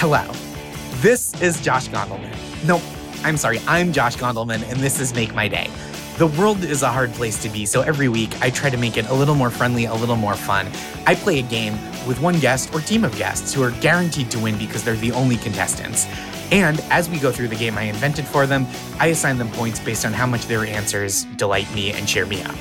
Hello. 0.00 0.24
This 1.00 1.34
is 1.42 1.60
Josh 1.60 1.88
Gondelman. 1.88 2.32
No, 2.64 2.80
I'm 3.24 3.36
sorry, 3.36 3.58
I'm 3.66 3.92
Josh 3.92 4.14
Gondelman, 4.14 4.62
and 4.70 4.78
this 4.78 5.00
is 5.00 5.12
Make 5.12 5.34
My 5.34 5.48
Day. 5.48 5.68
The 6.18 6.28
world 6.28 6.62
is 6.62 6.84
a 6.84 6.88
hard 6.88 7.12
place 7.14 7.42
to 7.42 7.48
be, 7.48 7.66
so 7.66 7.80
every 7.80 8.06
week 8.06 8.40
I 8.40 8.50
try 8.50 8.70
to 8.70 8.76
make 8.76 8.96
it 8.96 9.08
a 9.08 9.12
little 9.12 9.34
more 9.34 9.50
friendly, 9.50 9.86
a 9.86 9.94
little 9.94 10.14
more 10.14 10.36
fun. 10.36 10.68
I 11.04 11.16
play 11.16 11.40
a 11.40 11.42
game 11.42 11.72
with 12.06 12.20
one 12.20 12.38
guest 12.38 12.72
or 12.72 12.80
team 12.80 13.02
of 13.02 13.16
guests 13.18 13.52
who 13.52 13.60
are 13.64 13.72
guaranteed 13.80 14.30
to 14.30 14.38
win 14.38 14.56
because 14.56 14.84
they're 14.84 14.94
the 14.94 15.10
only 15.10 15.36
contestants. 15.36 16.06
And 16.52 16.78
as 16.90 17.10
we 17.10 17.18
go 17.18 17.32
through 17.32 17.48
the 17.48 17.56
game 17.56 17.76
I 17.76 17.82
invented 17.82 18.24
for 18.24 18.46
them, 18.46 18.68
I 19.00 19.08
assign 19.08 19.36
them 19.36 19.50
points 19.50 19.80
based 19.80 20.06
on 20.06 20.12
how 20.12 20.26
much 20.26 20.46
their 20.46 20.64
answers 20.64 21.24
delight 21.24 21.68
me 21.74 21.92
and 21.92 22.06
cheer 22.06 22.24
me 22.24 22.40
up. 22.44 22.54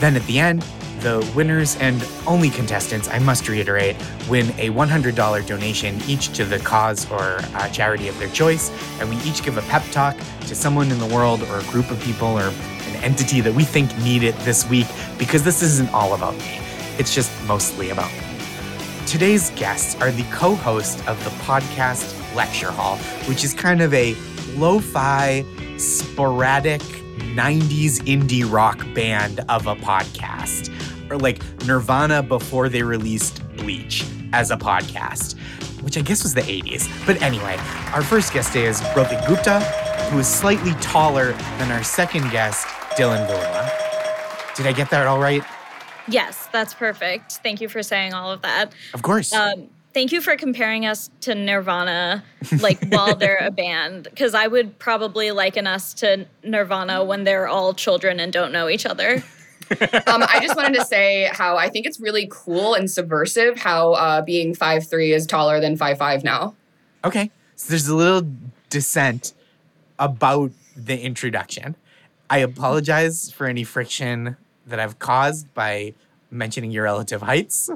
Then 0.00 0.16
at 0.16 0.26
the 0.26 0.38
end, 0.38 0.62
the 1.04 1.30
winners 1.36 1.76
and 1.76 2.02
only 2.26 2.48
contestants, 2.48 3.08
I 3.08 3.18
must 3.18 3.46
reiterate, 3.46 3.94
win 4.26 4.48
a 4.58 4.70
$100 4.70 5.46
donation 5.46 6.00
each 6.08 6.32
to 6.32 6.46
the 6.46 6.58
cause 6.58 7.08
or 7.10 7.40
uh, 7.40 7.68
charity 7.68 8.08
of 8.08 8.18
their 8.18 8.30
choice. 8.30 8.70
And 8.98 9.10
we 9.10 9.16
each 9.18 9.44
give 9.44 9.58
a 9.58 9.62
pep 9.62 9.84
talk 9.92 10.16
to 10.46 10.54
someone 10.54 10.90
in 10.90 10.98
the 10.98 11.06
world 11.06 11.42
or 11.42 11.58
a 11.58 11.64
group 11.64 11.90
of 11.90 12.00
people 12.00 12.28
or 12.28 12.48
an 12.48 12.96
entity 13.04 13.42
that 13.42 13.52
we 13.52 13.64
think 13.64 13.96
need 13.98 14.22
it 14.22 14.34
this 14.40 14.66
week 14.68 14.86
because 15.18 15.44
this 15.44 15.62
isn't 15.62 15.92
all 15.92 16.14
about 16.14 16.38
me. 16.38 16.58
It's 16.98 17.14
just 17.14 17.30
mostly 17.46 17.90
about 17.90 18.10
me. 18.12 18.20
Today's 19.06 19.50
guests 19.50 20.00
are 20.00 20.10
the 20.10 20.24
co 20.32 20.54
host 20.54 21.06
of 21.06 21.22
the 21.22 21.30
podcast 21.44 22.34
Lecture 22.34 22.70
Hall, 22.70 22.96
which 23.28 23.44
is 23.44 23.52
kind 23.52 23.82
of 23.82 23.92
a 23.92 24.16
lo 24.56 24.80
fi, 24.80 25.44
sporadic 25.76 26.80
90s 27.34 28.00
indie 28.06 28.50
rock 28.50 28.78
band 28.94 29.40
of 29.48 29.66
a 29.66 29.76
podcast. 29.76 30.70
Or 31.10 31.18
like 31.18 31.42
Nirvana 31.66 32.22
before 32.22 32.68
they 32.68 32.82
released 32.82 33.42
Bleach 33.56 34.04
as 34.32 34.50
a 34.50 34.56
podcast, 34.56 35.38
which 35.82 35.96
I 35.96 36.00
guess 36.00 36.22
was 36.22 36.34
the 36.34 36.42
80s. 36.42 36.88
But 37.06 37.20
anyway, 37.22 37.56
our 37.92 38.02
first 38.02 38.32
guest 38.32 38.56
is 38.56 38.80
Broti 38.80 39.26
Gupta, 39.26 39.60
who 40.10 40.18
is 40.18 40.26
slightly 40.26 40.72
taller 40.80 41.32
than 41.58 41.70
our 41.70 41.84
second 41.84 42.30
guest, 42.30 42.66
Dylan 42.96 43.26
Gelula. 43.28 44.56
Did 44.56 44.66
I 44.66 44.72
get 44.72 44.90
that 44.90 45.06
all 45.06 45.18
right? 45.20 45.42
Yes, 46.08 46.48
that's 46.52 46.74
perfect. 46.74 47.32
Thank 47.42 47.60
you 47.60 47.68
for 47.68 47.82
saying 47.82 48.12
all 48.12 48.30
of 48.30 48.42
that. 48.42 48.72
Of 48.92 49.02
course. 49.02 49.32
Um, 49.32 49.68
thank 49.94 50.12
you 50.12 50.20
for 50.20 50.36
comparing 50.36 50.84
us 50.86 51.10
to 51.22 51.34
Nirvana, 51.34 52.22
like 52.60 52.84
while 52.88 53.14
they're 53.16 53.38
a 53.38 53.50
band, 53.52 54.04
because 54.04 54.34
I 54.34 54.46
would 54.46 54.78
probably 54.78 55.30
liken 55.30 55.66
us 55.66 55.94
to 55.94 56.26
Nirvana 56.42 57.04
when 57.04 57.24
they're 57.24 57.48
all 57.48 57.72
children 57.72 58.20
and 58.20 58.32
don't 58.32 58.52
know 58.52 58.68
each 58.68 58.84
other. 58.84 59.22
um, 60.06 60.24
I 60.28 60.38
just 60.42 60.56
wanted 60.56 60.74
to 60.74 60.84
say 60.84 61.30
how 61.32 61.56
I 61.56 61.68
think 61.68 61.86
it's 61.86 62.00
really 62.00 62.28
cool 62.30 62.74
and 62.74 62.90
subversive 62.90 63.58
how 63.58 63.92
uh, 63.92 64.22
being 64.22 64.54
five 64.54 64.88
three 64.88 65.12
is 65.12 65.26
taller 65.26 65.60
than 65.60 65.76
five 65.76 65.98
five 65.98 66.24
now. 66.24 66.54
Okay. 67.04 67.30
So 67.56 67.70
there's 67.70 67.88
a 67.88 67.94
little 67.94 68.28
dissent 68.70 69.32
about 69.98 70.50
the 70.76 71.00
introduction. 71.00 71.76
I 72.28 72.38
apologize 72.38 73.30
for 73.30 73.46
any 73.46 73.64
friction 73.64 74.36
that 74.66 74.80
I've 74.80 74.98
caused 74.98 75.52
by 75.54 75.94
mentioning 76.30 76.70
your 76.70 76.84
relative 76.84 77.22
heights. 77.22 77.70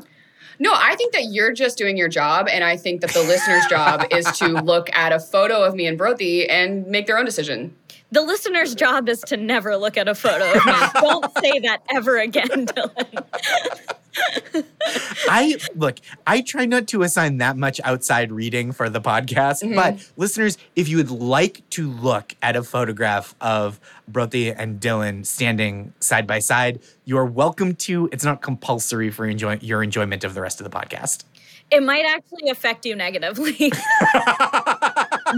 No, 0.61 0.72
I 0.75 0.97
think 0.97 1.12
that 1.12 1.27
you're 1.31 1.53
just 1.53 1.78
doing 1.78 1.97
your 1.97 2.09
job, 2.09 2.48
and 2.48 2.64
I 2.64 2.77
think 2.77 3.00
that 3.03 3.11
the 3.11 3.22
listener's 3.22 3.64
job 3.66 4.06
is 4.11 4.27
to 4.39 4.48
look 4.64 4.92
at 4.94 5.12
a 5.12 5.20
photo 5.20 5.62
of 5.62 5.75
me 5.75 5.86
and 5.86 5.98
Broti 5.98 6.47
and 6.50 6.86
make 6.86 7.06
their 7.06 7.19
own 7.19 7.25
decision. 7.25 7.77
The 8.10 8.22
listener's 8.22 8.74
job 8.74 9.08
is 9.08 9.20
to 9.22 9.36
never 9.36 9.76
look 9.76 9.98
at 9.98 10.08
a 10.08 10.14
photo 10.14 10.50
of 10.52 10.64
me. 10.64 10.72
Don't 11.00 11.38
say 11.38 11.58
that 11.60 11.82
ever 11.94 12.18
again, 12.18 12.48
Dylan. 12.66 13.24
I 15.28 15.58
look, 15.76 15.98
I 16.26 16.40
try 16.40 16.64
not 16.64 16.86
to 16.88 17.02
assign 17.02 17.38
that 17.38 17.56
much 17.56 17.80
outside 17.84 18.32
reading 18.32 18.72
for 18.72 18.88
the 18.88 19.00
podcast, 19.00 19.62
mm-hmm. 19.62 19.74
but 19.74 20.10
listeners, 20.16 20.56
if 20.74 20.88
you 20.88 20.96
would 20.96 21.10
like 21.10 21.68
to 21.70 21.90
look 21.90 22.34
at 22.42 22.56
a 22.56 22.62
photograph 22.62 23.34
of 23.41 23.78
Broti 24.10 24.54
and 24.56 24.80
Dylan 24.80 25.26
standing 25.26 25.92
side 26.00 26.26
by 26.26 26.38
side, 26.38 26.80
you 27.04 27.18
are 27.18 27.26
welcome 27.26 27.74
to. 27.76 28.08
It's 28.10 28.24
not 28.24 28.41
compulsory 28.41 29.10
for 29.10 29.26
enjoy- 29.26 29.58
your 29.60 29.82
enjoyment 29.82 30.24
of 30.24 30.34
the 30.34 30.41
rest 30.41 30.60
of 30.60 30.64
the 30.68 30.76
podcast. 30.76 31.24
It 31.70 31.82
might 31.82 32.06
actually 32.06 32.48
affect 32.48 32.86
you 32.86 32.97
negatively. 32.97 33.70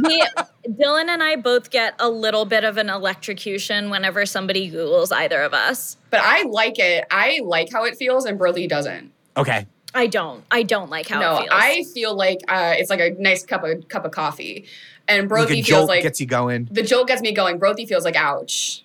we, 0.02 0.24
Dylan 0.68 1.08
and 1.08 1.22
I 1.22 1.36
both 1.36 1.70
get 1.70 1.94
a 1.98 2.08
little 2.08 2.44
bit 2.44 2.64
of 2.64 2.76
an 2.76 2.88
electrocution 2.90 3.90
whenever 3.90 4.26
somebody 4.26 4.70
Googles 4.70 5.12
either 5.12 5.42
of 5.42 5.54
us. 5.54 5.96
But 6.10 6.20
I 6.22 6.42
like 6.44 6.78
it. 6.78 7.06
I 7.10 7.40
like 7.44 7.72
how 7.72 7.84
it 7.84 7.96
feels, 7.96 8.24
and 8.24 8.38
Broti 8.38 8.68
doesn't. 8.68 9.12
Okay. 9.36 9.66
I 9.94 10.06
don't. 10.06 10.44
I 10.50 10.62
don't 10.62 10.90
like 10.90 11.08
how 11.08 11.20
no, 11.20 11.36
it 11.36 11.38
feels. 11.40 11.50
I 11.52 11.84
feel 11.94 12.14
like 12.14 12.40
uh, 12.48 12.74
it's 12.76 12.90
like 12.90 13.00
a 13.00 13.10
nice 13.18 13.44
cup 13.44 13.64
of 13.64 13.88
cup 13.88 14.04
of 14.04 14.12
coffee, 14.12 14.66
and 15.08 15.28
Broti 15.28 15.56
like 15.56 15.64
feels 15.64 15.88
like 15.88 16.02
gets 16.02 16.20
you 16.20 16.26
going. 16.26 16.68
The 16.70 16.82
jolt 16.82 17.08
gets 17.08 17.22
me 17.22 17.32
going. 17.32 17.58
Broti 17.58 17.88
feels 17.88 18.04
like 18.04 18.16
ouch. 18.16 18.84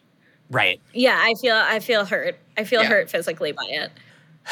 Right. 0.50 0.82
Yeah, 0.94 1.20
I 1.22 1.36
feel. 1.36 1.56
I 1.56 1.80
feel 1.80 2.06
hurt. 2.06 2.38
I 2.58 2.64
feel 2.64 2.82
yeah. 2.82 2.90
hurt 2.90 3.10
physically 3.10 3.52
by 3.52 3.66
it. 3.68 3.92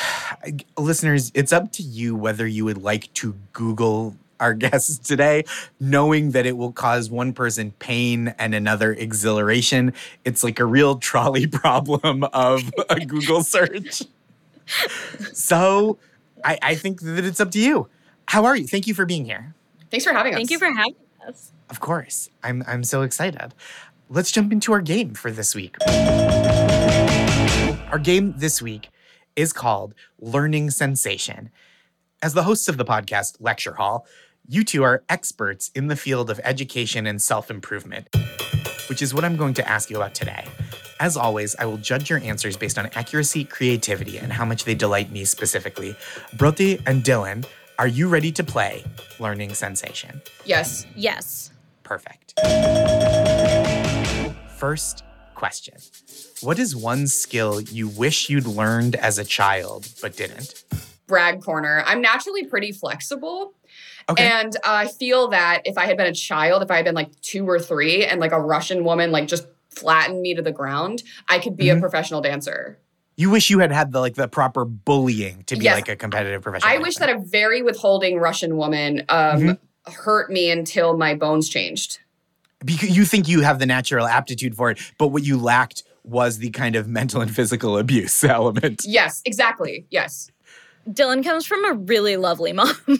listeners, 0.77 1.31
it's 1.33 1.53
up 1.53 1.71
to 1.73 1.83
you 1.83 2.15
whether 2.15 2.45
you 2.45 2.65
would 2.65 2.81
like 2.81 3.11
to 3.15 3.35
Google 3.53 4.15
our 4.43 4.53
guests 4.65 4.97
today, 4.97 5.45
knowing 5.79 6.31
that 6.31 6.45
it 6.45 6.57
will 6.57 6.71
cause 6.71 7.09
one 7.09 7.33
person 7.33 7.71
pain 7.79 8.35
and 8.37 8.53
another 8.53 8.93
exhilaration. 8.93 9.93
It's 10.25 10.43
like 10.43 10.59
a 10.59 10.65
real 10.65 10.97
trolley 10.97 11.47
problem 11.63 12.23
of 12.25 12.71
a 12.89 12.99
Google 13.05 13.43
search. 13.43 14.03
so 15.33 15.97
I, 16.43 16.59
I, 16.61 16.75
think 16.75 17.01
that 17.01 17.25
it's 17.25 17.39
up 17.39 17.51
to 17.51 17.59
you. 17.59 17.89
How 18.27 18.45
are 18.45 18.55
you? 18.55 18.67
Thank 18.67 18.87
you 18.87 18.93
for 18.93 19.05
being 19.05 19.25
here. 19.25 19.55
Thanks 19.89 20.05
for 20.05 20.13
having 20.13 20.33
us. 20.33 20.37
Thank 20.37 20.51
you 20.51 20.59
for 20.59 20.71
having 20.71 20.95
us. 21.27 21.51
Of 21.69 21.79
course. 21.79 22.29
I'm 22.43 22.63
I'm 22.67 22.83
so 22.83 23.01
excited. 23.01 23.53
Let's 24.09 24.31
jump 24.31 24.51
into 24.51 24.73
our 24.73 24.81
game 24.81 25.13
for 25.15 25.31
this 25.31 25.55
week. 25.55 25.75
Our 27.91 27.99
game 27.99 28.33
this 28.37 28.61
week 28.61 28.89
is 29.35 29.53
called 29.53 29.93
Learning 30.19 30.69
Sensation. 30.69 31.49
As 32.21 32.33
the 32.33 32.43
hosts 32.43 32.67
of 32.67 32.77
the 32.77 32.85
podcast 32.85 33.37
Lecture 33.39 33.73
Hall, 33.73 34.05
you 34.47 34.63
two 34.65 34.83
are 34.83 35.03
experts 35.07 35.71
in 35.73 35.87
the 35.87 35.95
field 35.95 36.29
of 36.29 36.39
education 36.43 37.07
and 37.07 37.21
self 37.21 37.49
improvement, 37.49 38.07
which 38.89 39.01
is 39.01 39.13
what 39.13 39.23
I'm 39.23 39.37
going 39.37 39.53
to 39.55 39.67
ask 39.67 39.89
you 39.89 39.95
about 39.95 40.13
today. 40.13 40.45
As 40.99 41.15
always, 41.15 41.55
I 41.55 41.65
will 41.65 41.77
judge 41.77 42.09
your 42.09 42.19
answers 42.19 42.57
based 42.57 42.77
on 42.77 42.87
accuracy, 42.87 43.45
creativity, 43.45 44.17
and 44.17 44.31
how 44.33 44.43
much 44.45 44.65
they 44.65 44.75
delight 44.75 45.11
me 45.11 45.23
specifically. 45.25 45.95
Broti 46.35 46.81
and 46.85 47.03
Dylan, 47.03 47.45
are 47.79 47.87
you 47.87 48.07
ready 48.09 48.31
to 48.33 48.43
play 48.43 48.83
Learning 49.19 49.53
Sensation? 49.53 50.21
Yes. 50.45 50.85
Yes. 50.95 51.51
Perfect. 51.83 52.37
First 54.57 55.03
question 55.35 55.75
What 56.41 56.59
is 56.59 56.75
one 56.75 57.07
skill 57.07 57.61
you 57.61 57.87
wish 57.87 58.29
you'd 58.29 58.45
learned 58.45 58.95
as 58.95 59.17
a 59.17 59.23
child 59.23 59.87
but 60.01 60.15
didn't? 60.15 60.63
Brag 61.07 61.41
corner. 61.41 61.83
I'm 61.85 62.01
naturally 62.01 62.45
pretty 62.45 62.71
flexible. 62.71 63.53
Okay. 64.09 64.27
And 64.27 64.55
I 64.63 64.87
feel 64.87 65.29
that 65.29 65.61
if 65.65 65.77
I 65.77 65.85
had 65.85 65.97
been 65.97 66.07
a 66.07 66.13
child, 66.13 66.61
if 66.63 66.71
I 66.71 66.77
had 66.77 66.85
been 66.85 66.95
like 66.95 67.19
two 67.21 67.47
or 67.47 67.59
three 67.59 68.05
and 68.05 68.19
like 68.19 68.31
a 68.31 68.39
Russian 68.39 68.83
woman 68.83 69.11
like 69.11 69.27
just 69.27 69.47
flattened 69.69 70.21
me 70.21 70.33
to 70.35 70.41
the 70.41 70.51
ground, 70.51 71.03
I 71.29 71.39
could 71.39 71.55
be 71.55 71.65
mm-hmm. 71.65 71.77
a 71.77 71.81
professional 71.81 72.21
dancer. 72.21 72.79
You 73.15 73.29
wish 73.29 73.49
you 73.49 73.59
had 73.59 73.71
had 73.71 73.91
the 73.91 73.99
like 73.99 74.15
the 74.15 74.27
proper 74.27 74.65
bullying 74.65 75.43
to 75.43 75.55
be 75.55 75.65
yes. 75.65 75.75
like 75.75 75.89
a 75.89 75.95
competitive 75.95 76.41
professional. 76.41 76.69
I 76.69 76.73
dancer. 76.73 76.83
wish 76.83 76.95
that 76.97 77.09
a 77.09 77.19
very 77.19 77.61
withholding 77.61 78.19
Russian 78.19 78.57
woman 78.57 79.03
um, 79.09 79.39
mm-hmm. 79.39 79.91
hurt 79.91 80.31
me 80.31 80.49
until 80.49 80.97
my 80.97 81.13
bones 81.13 81.47
changed 81.47 81.99
because 82.63 82.95
you 82.95 83.05
think 83.05 83.27
you 83.27 83.41
have 83.41 83.59
the 83.59 83.65
natural 83.65 84.07
aptitude 84.07 84.55
for 84.55 84.71
it, 84.71 84.79
but 84.97 85.07
what 85.07 85.23
you 85.23 85.37
lacked 85.37 85.83
was 86.03 86.39
the 86.39 86.49
kind 86.51 86.75
of 86.75 86.87
mental 86.87 87.21
and 87.21 87.33
physical 87.33 87.77
abuse 87.77 88.23
element. 88.23 88.83
Yes, 88.85 89.21
exactly. 89.25 89.85
Yes. 89.89 90.29
Dylan 90.89 91.23
comes 91.23 91.45
from 91.45 91.63
a 91.65 91.73
really 91.73 92.17
lovely 92.17 92.53
mom. 92.53 92.73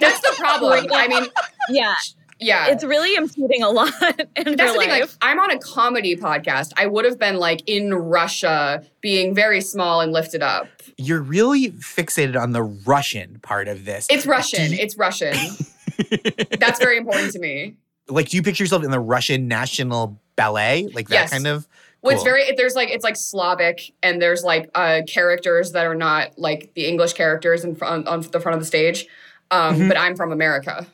That's 0.00 0.20
the 0.20 0.34
problem. 0.38 0.86
I 0.92 1.08
mean, 1.08 1.26
yeah. 1.70 1.94
Yeah. 2.42 2.68
It's 2.68 2.84
really 2.84 3.14
impeding 3.14 3.62
a 3.62 3.70
lot 3.70 3.92
in 4.36 4.56
That's 4.56 4.72
the 4.72 4.78
thing. 4.78 4.90
Like, 4.90 5.08
I'm 5.22 5.38
on 5.38 5.50
a 5.50 5.58
comedy 5.58 6.16
podcast. 6.16 6.72
I 6.76 6.86
would 6.86 7.04
have 7.04 7.18
been 7.18 7.36
like 7.36 7.62
in 7.66 7.94
Russia 7.94 8.84
being 9.00 9.34
very 9.34 9.60
small 9.60 10.00
and 10.00 10.12
lifted 10.12 10.42
up. 10.42 10.66
You're 10.96 11.22
really 11.22 11.70
fixated 11.70 12.40
on 12.40 12.52
the 12.52 12.62
Russian 12.62 13.38
part 13.42 13.68
of 13.68 13.84
this. 13.84 14.06
It's 14.10 14.26
Russian. 14.26 14.72
You- 14.72 14.78
it's 14.80 14.96
Russian. 14.96 15.36
That's 16.58 16.78
very 16.80 16.96
important 16.98 17.32
to 17.32 17.38
me. 17.38 17.76
Like, 18.08 18.28
do 18.28 18.36
you 18.36 18.42
picture 18.42 18.64
yourself 18.64 18.82
in 18.84 18.90
the 18.90 19.00
Russian 19.00 19.46
National 19.46 20.20
Ballet? 20.36 20.88
Like 20.92 21.08
that 21.08 21.14
yes. 21.14 21.30
kind 21.30 21.46
of. 21.46 21.66
Cool. 22.02 22.12
it's 22.12 22.22
very 22.24 22.52
there's 22.56 22.74
like 22.74 22.90
it's 22.90 23.04
like 23.04 23.16
Slavic, 23.16 23.92
and 24.02 24.20
there's 24.20 24.42
like 24.42 24.70
uh, 24.74 25.02
characters 25.06 25.72
that 25.72 25.86
are 25.86 25.94
not 25.94 26.36
like 26.38 26.72
the 26.74 26.86
English 26.86 27.12
characters 27.12 27.64
in 27.64 27.76
front 27.76 28.08
on 28.08 28.22
the 28.22 28.40
front 28.40 28.54
of 28.54 28.60
the 28.60 28.66
stage. 28.66 29.06
Um, 29.50 29.76
mm-hmm. 29.76 29.88
But 29.88 29.98
I'm 29.98 30.16
from 30.16 30.32
America, 30.32 30.86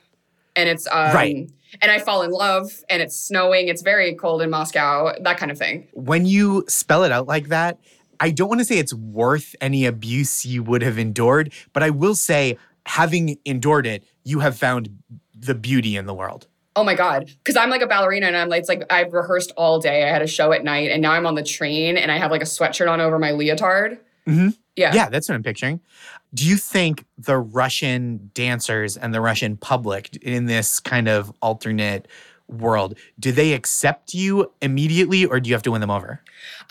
and 0.55 0.69
it's 0.69 0.87
um, 0.87 1.15
right. 1.15 1.51
And 1.83 1.91
I 1.91 1.99
fall 1.99 2.23
in 2.23 2.31
love, 2.31 2.83
and 2.91 3.01
it's 3.01 3.19
snowing. 3.19 3.69
It's 3.69 3.83
very 3.83 4.15
cold 4.15 4.43
in 4.43 4.51
Moscow. 4.51 5.13
That 5.21 5.39
kind 5.39 5.51
of 5.51 5.59
thing. 5.59 5.89
When 5.93 6.27
you 6.27 6.65
spell 6.69 7.05
it 7.05 7.13
out 7.13 7.27
like 7.27 7.49
that, 7.49 7.79
I 8.21 8.31
don't 8.31 8.49
want 8.49 8.61
to 8.61 8.65
say 8.65 8.79
it's 8.79 8.95
worth 8.95 9.55
any 9.61 9.87
abuse 9.87 10.45
you 10.45 10.63
would 10.63 10.83
have 10.83 10.99
endured, 10.99 11.53
but 11.73 11.83
I 11.83 11.91
will 11.91 12.15
say 12.15 12.59
having 12.87 13.39
endured 13.45 13.87
it, 13.87 14.05
you 14.25 14.41
have 14.41 14.57
found 14.59 14.89
the 15.35 15.55
beauty 15.55 15.97
in 15.97 16.07
the 16.07 16.15
world. 16.15 16.47
Oh 16.79 16.85
my 16.85 16.95
God. 16.95 17.27
Because 17.27 17.57
I'm 17.57 17.71
like 17.71 17.83
a 17.83 17.89
ballerina 17.89 18.29
and 18.29 18.37
I'm 18.37 18.49
like, 18.49 18.61
it's 18.61 18.69
like 18.69 18.85
I've 18.89 19.13
rehearsed 19.13 19.51
all 19.57 19.81
day. 19.81 20.05
I 20.05 20.13
had 20.13 20.23
a 20.23 20.29
show 20.29 20.53
at 20.53 20.63
night 20.63 20.93
and 20.93 21.03
now 21.03 21.11
I'm 21.11 21.27
on 21.27 21.35
the 21.35 21.43
train 21.43 21.97
and 21.97 22.13
I 22.13 22.19
have 22.19 22.31
like 22.31 22.41
a 22.41 22.45
sweatshirt 22.45 22.89
on 22.89 23.01
over 23.01 23.19
my 23.19 23.33
leotard. 23.33 23.99
Mm-hmm. 24.29 24.51
Yeah. 24.77 24.95
Yeah, 24.95 25.09
that's 25.09 25.29
what 25.29 25.35
I'm 25.35 25.43
picturing. 25.43 25.81
Do 26.33 26.47
you 26.47 26.57
think 26.57 27.05
the 27.17 27.37
Russian 27.37 28.31
dancers 28.33 28.97
and 28.97 29.13
the 29.13 29.21
Russian 29.21 29.57
public 29.57 30.15
in 30.23 30.47
this 30.47 30.79
kind 30.79 31.09
of 31.09 31.33
alternate 31.43 32.07
world, 32.49 32.95
do 33.21 33.31
they 33.31 33.53
accept 33.53 34.15
you 34.15 34.51
immediately 34.63 35.25
or 35.25 35.39
do 35.41 35.49
you 35.49 35.55
have 35.55 35.63
to 35.63 35.71
win 35.71 35.81
them 35.81 35.91
over? 35.91 36.21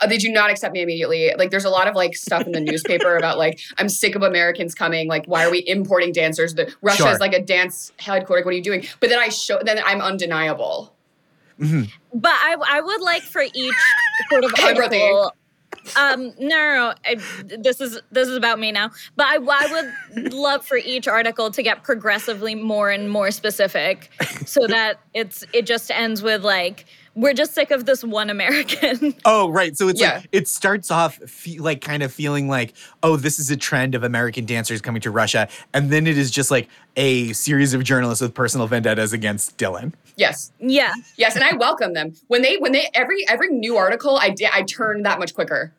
Uh, 0.00 0.06
they 0.06 0.18
do 0.18 0.30
not 0.30 0.50
accept 0.50 0.72
me 0.74 0.82
immediately. 0.82 1.32
Like 1.38 1.50
there's 1.50 1.64
a 1.64 1.70
lot 1.70 1.86
of 1.88 1.94
like 1.94 2.16
stuff 2.16 2.46
in 2.46 2.52
the 2.52 2.60
newspaper 2.60 3.16
about 3.22 3.38
like 3.38 3.60
I'm 3.78 3.88
sick 3.88 4.14
of 4.14 4.22
Americans 4.22 4.74
coming. 4.74 5.08
Like 5.08 5.26
why 5.26 5.44
are 5.44 5.50
we 5.50 5.64
importing 5.66 6.12
dancers? 6.12 6.54
The, 6.54 6.72
Russia 6.82 7.02
Sure. 7.04 7.12
is 7.12 7.20
like 7.20 7.32
a 7.32 7.40
dance 7.42 7.92
headquarters. 7.98 8.44
What 8.44 8.52
are 8.52 8.56
you 8.56 8.62
doing? 8.62 8.84
But 9.00 9.10
then 9.10 9.18
I 9.18 9.28
show. 9.28 9.60
Then 9.62 9.78
I'm 9.84 10.00
undeniable. 10.00 10.94
But 11.58 12.32
I, 12.32 12.56
I 12.66 12.80
would 12.80 13.00
like 13.00 13.22
for 13.22 13.42
each 13.42 13.74
sort 14.30 14.44
of 14.44 14.52
Hey, 14.56 14.74
article. 14.74 15.32
Um, 15.96 16.32
no, 16.38 16.48
no, 16.48 16.74
no. 16.74 16.94
I, 17.04 17.16
this 17.44 17.80
is 17.80 18.00
this 18.10 18.28
is 18.28 18.36
about 18.36 18.58
me 18.58 18.72
now. 18.72 18.90
But 19.16 19.26
I, 19.26 19.36
I 19.36 19.90
would 20.14 20.32
love 20.32 20.64
for 20.64 20.76
each 20.76 21.08
article 21.08 21.50
to 21.50 21.62
get 21.62 21.82
progressively 21.82 22.54
more 22.54 22.90
and 22.90 23.10
more 23.10 23.30
specific, 23.30 24.10
so 24.46 24.66
that 24.66 25.00
it's 25.14 25.44
it 25.52 25.66
just 25.66 25.90
ends 25.90 26.22
with 26.22 26.44
like 26.44 26.86
we're 27.20 27.34
just 27.34 27.52
sick 27.52 27.70
of 27.72 27.84
this 27.84 28.04
one 28.04 28.30
American. 28.30 29.14
Oh, 29.24 29.50
right. 29.50 29.76
So 29.76 29.88
it's 29.88 30.00
Yeah. 30.00 30.16
like 30.18 30.28
it 30.32 30.46
starts 30.48 30.90
off 30.90 31.16
fe- 31.16 31.58
like 31.58 31.80
kind 31.80 32.02
of 32.02 32.12
feeling 32.12 32.48
like, 32.48 32.72
oh, 33.02 33.16
this 33.16 33.38
is 33.38 33.50
a 33.50 33.56
trend 33.56 33.94
of 33.94 34.04
American 34.04 34.44
dancers 34.46 34.80
coming 34.80 35.02
to 35.02 35.10
Russia, 35.10 35.48
and 35.74 35.90
then 35.90 36.06
it 36.06 36.16
is 36.16 36.30
just 36.30 36.50
like 36.50 36.68
a 36.96 37.32
series 37.32 37.74
of 37.74 37.82
journalists 37.84 38.22
with 38.22 38.34
personal 38.34 38.66
vendettas 38.68 39.12
against 39.12 39.58
Dylan. 39.58 39.92
Yes. 40.16 40.52
yeah, 40.60 40.92
Yes, 41.16 41.34
and 41.34 41.44
I 41.44 41.54
welcome 41.56 41.92
them 41.94 42.14
when 42.28 42.42
they 42.42 42.56
when 42.56 42.72
they 42.72 42.88
every 42.94 43.28
every 43.28 43.48
new 43.48 43.76
article 43.76 44.16
I 44.18 44.30
did 44.30 44.50
I 44.52 44.62
turn 44.62 45.02
that 45.02 45.18
much 45.18 45.34
quicker. 45.34 45.72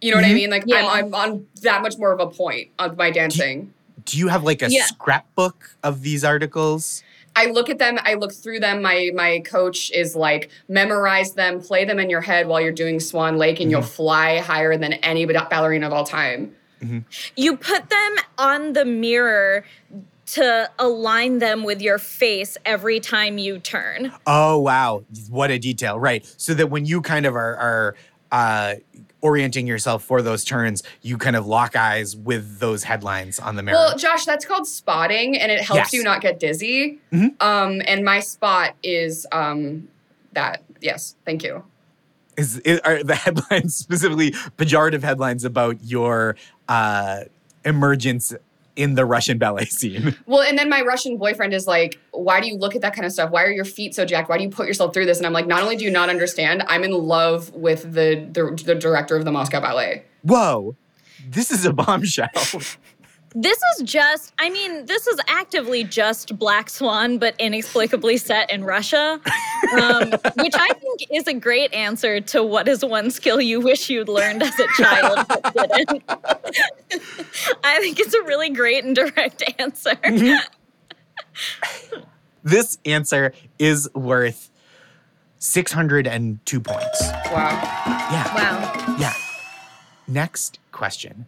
You 0.00 0.12
know 0.12 0.16
what 0.18 0.24
I 0.24 0.30
Mhm. 0.30 0.34
mean? 0.34 0.50
Like 0.50 0.64
Yeah. 0.66 0.86
I'm 0.86 1.06
I'm 1.06 1.14
on 1.14 1.46
that 1.62 1.82
much 1.82 1.98
more 1.98 2.12
of 2.12 2.20
a 2.20 2.26
point 2.28 2.68
of 2.78 2.96
my 2.96 3.10
dancing. 3.10 3.74
Do 4.06 4.16
you 4.18 4.28
have 4.28 4.44
like 4.44 4.62
a 4.62 4.70
Yeah. 4.70 4.86
scrapbook 4.86 5.76
of 5.82 6.02
these 6.02 6.24
articles? 6.24 7.02
I 7.40 7.46
look 7.46 7.70
at 7.70 7.78
them, 7.78 7.98
I 8.02 8.14
look 8.14 8.32
through 8.32 8.60
them. 8.60 8.82
My 8.82 9.10
my 9.14 9.40
coach 9.40 9.90
is 9.92 10.14
like 10.14 10.50
memorize 10.68 11.32
them, 11.32 11.62
play 11.62 11.86
them 11.86 11.98
in 11.98 12.10
your 12.10 12.20
head 12.20 12.46
while 12.46 12.60
you're 12.60 12.70
doing 12.72 13.00
Swan 13.00 13.38
Lake, 13.38 13.60
and 13.60 13.70
you'll 13.70 13.80
mm-hmm. 13.80 13.88
fly 13.88 14.38
higher 14.38 14.76
than 14.76 14.94
any 14.94 15.24
ballerina 15.24 15.86
of 15.86 15.92
all 15.92 16.04
time. 16.04 16.54
Mm-hmm. 16.82 17.00
you 17.36 17.58
put 17.58 17.90
them 17.90 18.16
on 18.38 18.72
the 18.72 18.86
mirror 18.86 19.66
to 20.24 20.70
align 20.78 21.38
them 21.38 21.62
with 21.62 21.82
your 21.82 21.98
face 21.98 22.56
every 22.64 23.00
time 23.00 23.36
you 23.36 23.58
turn. 23.58 24.12
Oh 24.26 24.58
wow, 24.58 25.04
what 25.28 25.50
a 25.50 25.58
detail! 25.58 25.98
Right, 25.98 26.24
so 26.36 26.54
that 26.54 26.68
when 26.68 26.84
you 26.84 27.00
kind 27.00 27.26
of 27.26 27.34
are, 27.36 27.56
are 27.56 27.96
uh, 28.32 28.74
orienting 29.20 29.66
yourself 29.66 30.02
for 30.04 30.22
those 30.22 30.44
turns, 30.44 30.82
you 31.02 31.18
kind 31.18 31.36
of 31.36 31.46
lock 31.46 31.76
eyes 31.76 32.16
with 32.16 32.58
those 32.58 32.84
headlines 32.84 33.38
on 33.38 33.56
the 33.56 33.62
mirror. 33.62 33.76
Well, 33.76 33.98
Josh, 33.98 34.24
that's 34.24 34.44
called 34.44 34.66
spotting, 34.66 35.36
and 35.38 35.50
it 35.52 35.60
helps 35.60 35.76
Yes. 35.76 35.92
you 35.92 36.02
not 36.02 36.20
get 36.22 36.38
dizzy. 36.40 36.98
Mhm. 37.12 37.40
Um, 37.42 37.82
and 37.86 38.04
my 38.04 38.20
spot 38.20 38.74
is 38.82 39.26
um, 39.32 39.88
that. 40.32 40.62
Yes, 40.80 41.16
thank 41.26 41.42
you. 41.42 41.64
is, 42.36 42.58
is 42.60 42.80
are 42.80 43.02
the 43.02 43.14
headlines 43.26 43.76
specifically 43.76 44.30
pejorative 44.56 45.02
headlines 45.02 45.44
about 45.44 45.76
your 45.84 46.36
uh, 46.68 47.24
emergence 47.64 48.32
in 48.80 48.94
the 48.94 49.04
Russian 49.04 49.38
ballet 49.38 49.64
scene? 49.78 50.16
Well, 50.26 50.42
and 50.42 50.58
then 50.58 50.68
my 50.68 50.82
Russian 50.82 51.16
boyfriend 51.16 51.54
is 51.54 51.66
like, 51.66 51.98
"Why 52.12 52.40
do 52.40 52.48
you 52.48 52.56
look 52.56 52.74
at 52.74 52.82
that 52.82 52.94
kind 52.94 53.04
of 53.04 53.12
stuff? 53.12 53.30
Why 53.30 53.44
are 53.44 53.52
your 53.52 53.64
feet 53.64 53.94
so 53.94 54.04
jacked? 54.04 54.28
Why 54.28 54.38
do 54.38 54.44
you 54.44 54.50
put 54.50 54.66
yourself 54.66 54.94
through 54.94 55.06
this?" 55.06 55.18
And 55.18 55.26
I'm 55.26 55.32
like, 55.32 55.46
"Not 55.46 55.62
only 55.62 55.76
do 55.76 55.84
you 55.84 55.90
not 55.90 56.08
understand, 56.08 56.64
I'm 56.68 56.84
in 56.84 56.92
love 56.92 57.52
with 57.54 57.82
the 57.82 58.28
the, 58.32 58.60
the 58.64 58.74
director 58.74 59.16
of 59.16 59.24
the 59.24 59.32
Moscow 59.32 59.60
Ballet." 59.60 60.04
Whoa, 60.22 60.76
this 61.28 61.50
is 61.50 61.64
a 61.64 61.72
bombshell. 61.72 62.28
This 63.34 63.60
is 63.76 63.84
just, 63.84 64.32
I 64.40 64.50
mean, 64.50 64.86
this 64.86 65.06
is 65.06 65.20
actively 65.28 65.84
just 65.84 66.36
Black 66.36 66.68
Swan, 66.68 67.18
but 67.18 67.36
inexplicably 67.38 68.16
set 68.16 68.50
in 68.50 68.64
Russia, 68.64 69.20
um, 69.80 70.10
which 70.36 70.54
I 70.54 70.68
think 70.74 71.06
is 71.12 71.28
a 71.28 71.34
great 71.34 71.72
answer 71.72 72.20
to 72.20 72.42
what 72.42 72.66
is 72.66 72.84
one 72.84 73.10
skill 73.10 73.40
you 73.40 73.60
wish 73.60 73.88
you'd 73.88 74.08
learned 74.08 74.42
as 74.42 74.58
a 74.58 74.66
child 74.76 75.26
but 75.28 75.70
didn't. 75.76 76.02
I 77.62 77.78
think 77.80 78.00
it's 78.00 78.14
a 78.14 78.22
really 78.22 78.50
great 78.50 78.84
and 78.84 78.96
direct 78.96 79.44
answer. 79.60 79.94
this 82.42 82.78
answer 82.84 83.32
is 83.60 83.88
worth 83.94 84.50
602 85.38 86.60
points. 86.60 87.00
Wow. 87.26 87.60
Yeah. 88.10 88.34
Wow. 88.34 88.96
Yeah. 88.98 89.14
Next 90.08 90.58
question. 90.72 91.26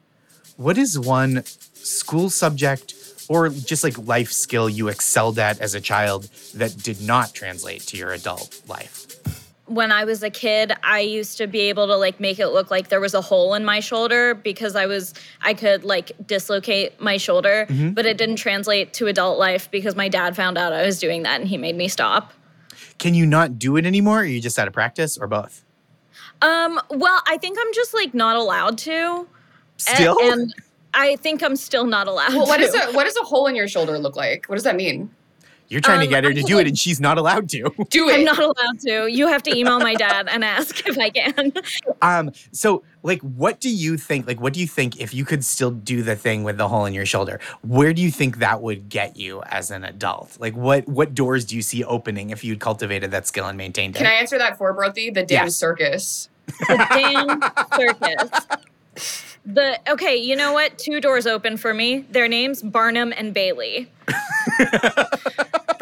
What 0.56 0.78
is 0.78 0.99
one 0.99 1.44
school 1.44 2.31
subject 2.31 2.94
or 3.28 3.49
just 3.49 3.84
like 3.84 3.96
life 3.99 4.32
skill 4.32 4.69
you 4.69 4.88
excelled 4.88 5.38
at 5.38 5.60
as 5.60 5.75
a 5.75 5.81
child 5.81 6.28
that 6.54 6.76
did 6.82 7.00
not 7.00 7.34
translate 7.34 7.82
to 7.82 7.96
your 7.96 8.12
adult 8.12 8.60
life? 8.69 9.06
when 9.66 9.90
I 9.90 10.04
was 10.04 10.22
a 10.22 10.31
kid, 10.31 10.72
I 10.82 11.00
used 11.00 11.38
to 11.38 11.46
be 11.46 11.60
able 11.60 11.87
to 11.87 11.96
like 11.96 12.20
make 12.20 12.38
it 12.38 12.49
look 12.49 12.70
like 12.70 12.88
there 12.88 13.00
was 13.00 13.14
a 13.14 13.20
hole 13.20 13.54
in 13.54 13.64
my 13.64 13.81
shoulder 13.81 14.34
because 14.34 14.76
I 14.76 14.87
was 14.87 15.14
I 15.40 15.54
could 15.54 15.84
like 15.84 16.12
dislocate 16.26 17.00
my 17.00 17.16
shoulder, 17.16 17.66
but 17.94 18.04
it 18.04 18.19
didn't 18.19 18.37
translate 18.37 18.93
to 18.94 19.06
adult 19.06 19.38
life 19.38 19.70
because 19.70 19.96
my 19.96 20.08
dad 20.08 20.37
found 20.37 20.58
out 20.58 20.72
I 20.72 20.84
was 20.84 20.99
doing 20.99 21.22
that 21.22 21.40
and 21.40 21.49
he 21.49 21.56
made 21.56 21.76
me 21.76 21.88
stop. 21.88 22.32
Can 22.99 23.14
you 23.14 23.25
not 23.25 23.58
do 23.58 23.76
it 23.76 23.87
anymore? 23.87 24.19
Or 24.19 24.20
are 24.20 24.25
you 24.25 24.40
just 24.40 24.58
out 24.58 24.69
of 24.69 24.75
practice 24.75 25.16
or 25.16 25.26
both? 25.26 25.64
Um, 26.43 26.81
well, 26.90 27.22
I 27.26 27.38
think 27.38 27.56
I'm 27.60 27.72
just 27.72 27.94
like 27.94 28.14
not 28.14 28.37
allowed 28.37 28.78
to. 28.78 29.26
A- 29.88 29.94
Still? 29.96 30.17
and 30.20 30.55
I 30.94 31.17
think 31.17 31.43
I'm 31.43 31.56
still 31.56 31.87
not 31.87 32.06
allowed 32.08 32.34
Well, 32.34 32.46
what 32.46 32.58
to. 32.58 32.64
does 32.67 32.75
a 32.75 32.93
what 32.93 33.05
does 33.05 33.17
a 33.17 33.25
hole 33.25 33.46
in 33.46 33.56
your 33.56 33.69
shoulder 33.69 33.99
look 33.99 34.17
like? 34.17 34.46
What 34.46 34.56
does 34.56 34.64
that 34.64 34.76
mean? 34.76 35.11
You're 35.69 35.81
trying 35.81 36.00
to 36.00 36.05
Um, 36.06 36.11
get 36.11 36.25
her 36.25 36.34
to 36.34 36.43
do 36.43 36.58
it 36.58 36.67
and 36.67 36.79
she's 36.79 37.00
not 37.00 37.17
allowed 37.17 37.49
to. 37.50 37.73
Do 37.88 38.11
it. 38.11 38.14
I'm 38.19 38.25
not 38.25 38.38
allowed 38.38 38.79
to. 38.81 39.06
You 39.11 39.26
have 39.29 39.43
to 39.44 39.56
email 39.56 39.79
my 39.81 39.94
dad 39.94 40.29
and 40.29 40.44
ask 40.44 40.87
if 40.87 40.99
I 40.99 41.08
can. 41.08 41.52
Um, 42.02 42.32
so 42.50 42.82
like 43.05 43.20
what 43.23 43.58
do 43.61 43.70
you 43.70 43.96
think 43.96 44.26
like 44.26 44.38
what 44.40 44.52
do 44.52 44.61
you 44.61 44.67
think 44.67 45.00
if 45.00 45.14
you 45.14 45.25
could 45.25 45.44
still 45.44 45.70
do 45.70 46.02
the 46.02 46.14
thing 46.17 46.43
with 46.44 46.58
the 46.58 46.69
hole 46.69 46.85
in 46.85 46.93
your 46.93 47.06
shoulder? 47.06 47.40
Where 47.62 47.95
do 47.95 48.02
you 48.02 48.11
think 48.11 48.38
that 48.38 48.61
would 48.61 48.88
get 48.90 49.16
you 49.16 49.42
as 49.45 49.71
an 49.71 49.83
adult? 49.85 50.37
Like 50.38 50.54
what 50.56 50.87
what 50.88 51.14
doors 51.14 51.45
do 51.47 51.56
you 51.56 51.62
see 51.62 51.85
opening 51.85 52.28
if 52.30 52.45
you'd 52.45 52.61
cultivated 52.61 53.11
that 53.12 53.26
skill 53.26 53.47
and 53.47 53.56
maintained 53.56 53.95
it? 53.97 53.99
Can? 54.00 54.06
I 54.09 54.14
answer 54.14 54.37
that 54.37 54.59
for 54.59 54.75
Broti? 54.76 55.14
The 55.14 55.23
damn 55.25 55.47
Yes. 55.47 55.56
circus. 55.56 56.28
The 56.68 56.87
damn 56.90 57.40
circus. 57.80 58.47
The 59.44 59.80
okay, 59.90 60.16
you 60.16 60.37
know 60.37 60.52
what? 60.52 60.78
Two 60.78 61.00
doors 61.00 61.26
open 61.26 61.56
for 61.56 61.75
me. 61.75 62.00
Their 62.11 62.28
names 62.28 62.62
Barnum 62.62 63.12
and 63.16 63.34
Bailey. 63.34 63.90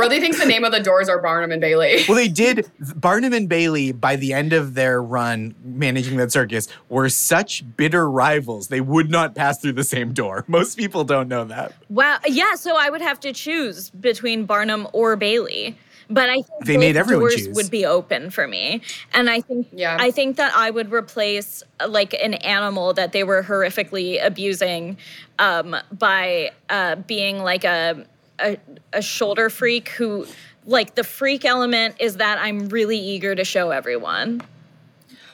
Broti 0.01 0.19
thinks 0.19 0.39
the 0.39 0.47
name 0.47 0.65
of 0.65 0.73
the 0.73 0.81
doors 0.81 1.11
are 1.11 1.21
Barnum 1.21 1.53
and 1.53 1.61
Bailey. 1.61 2.05
Well, 2.09 2.17
they 2.17 2.29
did. 2.29 2.71
Barnum 2.97 3.35
and 3.35 3.51
Bailey, 3.51 3.93
by 3.93 4.17
the 4.17 4.33
end 4.33 4.55
of 4.55 4.73
their 4.73 5.03
run 5.03 5.55
managing 5.63 6.17
that 6.17 6.33
circus, 6.33 6.69
were 6.89 7.11
such 7.11 7.63
bitter 7.77 8.11
rivals. 8.11 8.69
They 8.69 8.81
would 8.81 9.11
not 9.11 9.35
pass 9.35 9.61
through 9.61 9.75
the 9.75 9.85
same 9.85 10.15
door. 10.15 10.45
Most 10.49 10.79
people 10.79 11.05
don't 11.05 11.29
know 11.29 11.45
that. 11.45 11.75
Wow. 11.91 12.19
Yeah, 12.27 12.55
so 12.55 12.77
I 12.79 12.89
would 12.89 13.03
have 13.03 13.21
to 13.21 13.33
choose 13.35 13.91
between 13.91 14.47
Barnum 14.47 14.89
or 14.95 15.17
Bailey. 15.17 15.77
But 16.13 16.29
I 16.29 16.35
think 16.43 16.65
They 16.65 16.77
made 16.77 16.95
both 16.95 17.01
everyone 17.01 17.23
doors 17.31 17.37
choose. 17.47 17.55
would 17.57 17.71
be 17.71 17.87
open 17.87 18.31
for 18.31 18.49
me. 18.49 18.83
And 19.15 19.31
I 19.31 19.41
think 19.41 19.69
Yeah. 19.73 19.97
I 19.99 20.11
think 20.11 20.37
that 20.37 20.53
I 20.57 20.71
would 20.71 20.91
replace 20.93 21.63
uh, 21.79 21.87
like 21.89 22.15
an 22.15 22.35
animal 22.35 22.93
that 22.95 23.13
they 23.13 23.23
were 23.23 23.45
horrifically 23.45 24.19
abusing 24.25 24.97
um, 25.39 25.77
by 25.93 26.51
uh, 26.69 26.97
being 26.97 27.39
like 27.39 27.63
a, 27.65 28.05
a 28.41 28.59
a 28.93 29.01
shoulder 29.01 29.49
freak 29.51 29.91
who 29.91 30.27
like 30.67 30.97
the 30.97 31.05
freak 31.05 31.45
element 31.45 31.95
is 32.01 32.17
that 32.17 32.39
I'm 32.39 32.69
really 32.69 32.99
eager 32.99 33.35
to 33.37 33.45
show 33.45 33.71
everyone. 33.71 34.43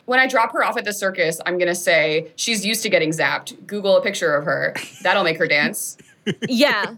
When 0.05 0.21
I 0.21 0.27
drop 0.29 0.53
her 0.53 0.63
off 0.63 0.77
at 0.77 0.85
the 0.85 0.93
circus, 0.93 1.41
I'm 1.47 1.59
gonna 1.59 1.75
say 1.75 2.31
she's 2.37 2.65
used 2.67 2.83
to 2.83 2.89
getting 2.91 3.11
zapped. 3.11 3.67
Google 3.67 3.97
a 3.97 4.03
picture 4.03 4.35
of 4.37 4.45
her. 4.45 4.75
That'll 5.03 5.25
make 5.25 5.39
her 5.39 5.49
dance. 5.49 5.97
Yeah. 6.49 6.97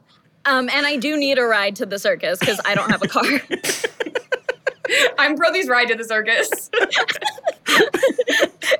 Um, 0.49 0.71
and 0.71 0.87
I 0.87 0.97
do 0.97 1.17
need 1.19 1.39
a 1.39 1.45
ride 1.45 1.77
to 1.77 1.85
the 1.85 1.99
circus 1.99 2.39
because 2.39 2.59
I 2.65 2.75
don't 2.75 2.91
have 2.91 3.03
a 3.03 3.09
car. 3.09 3.23
I'm 5.19 5.37
Broti's 5.37 5.69
ride 5.69 5.89
to 5.89 5.95
the 5.95 6.05
circus. 6.05 6.49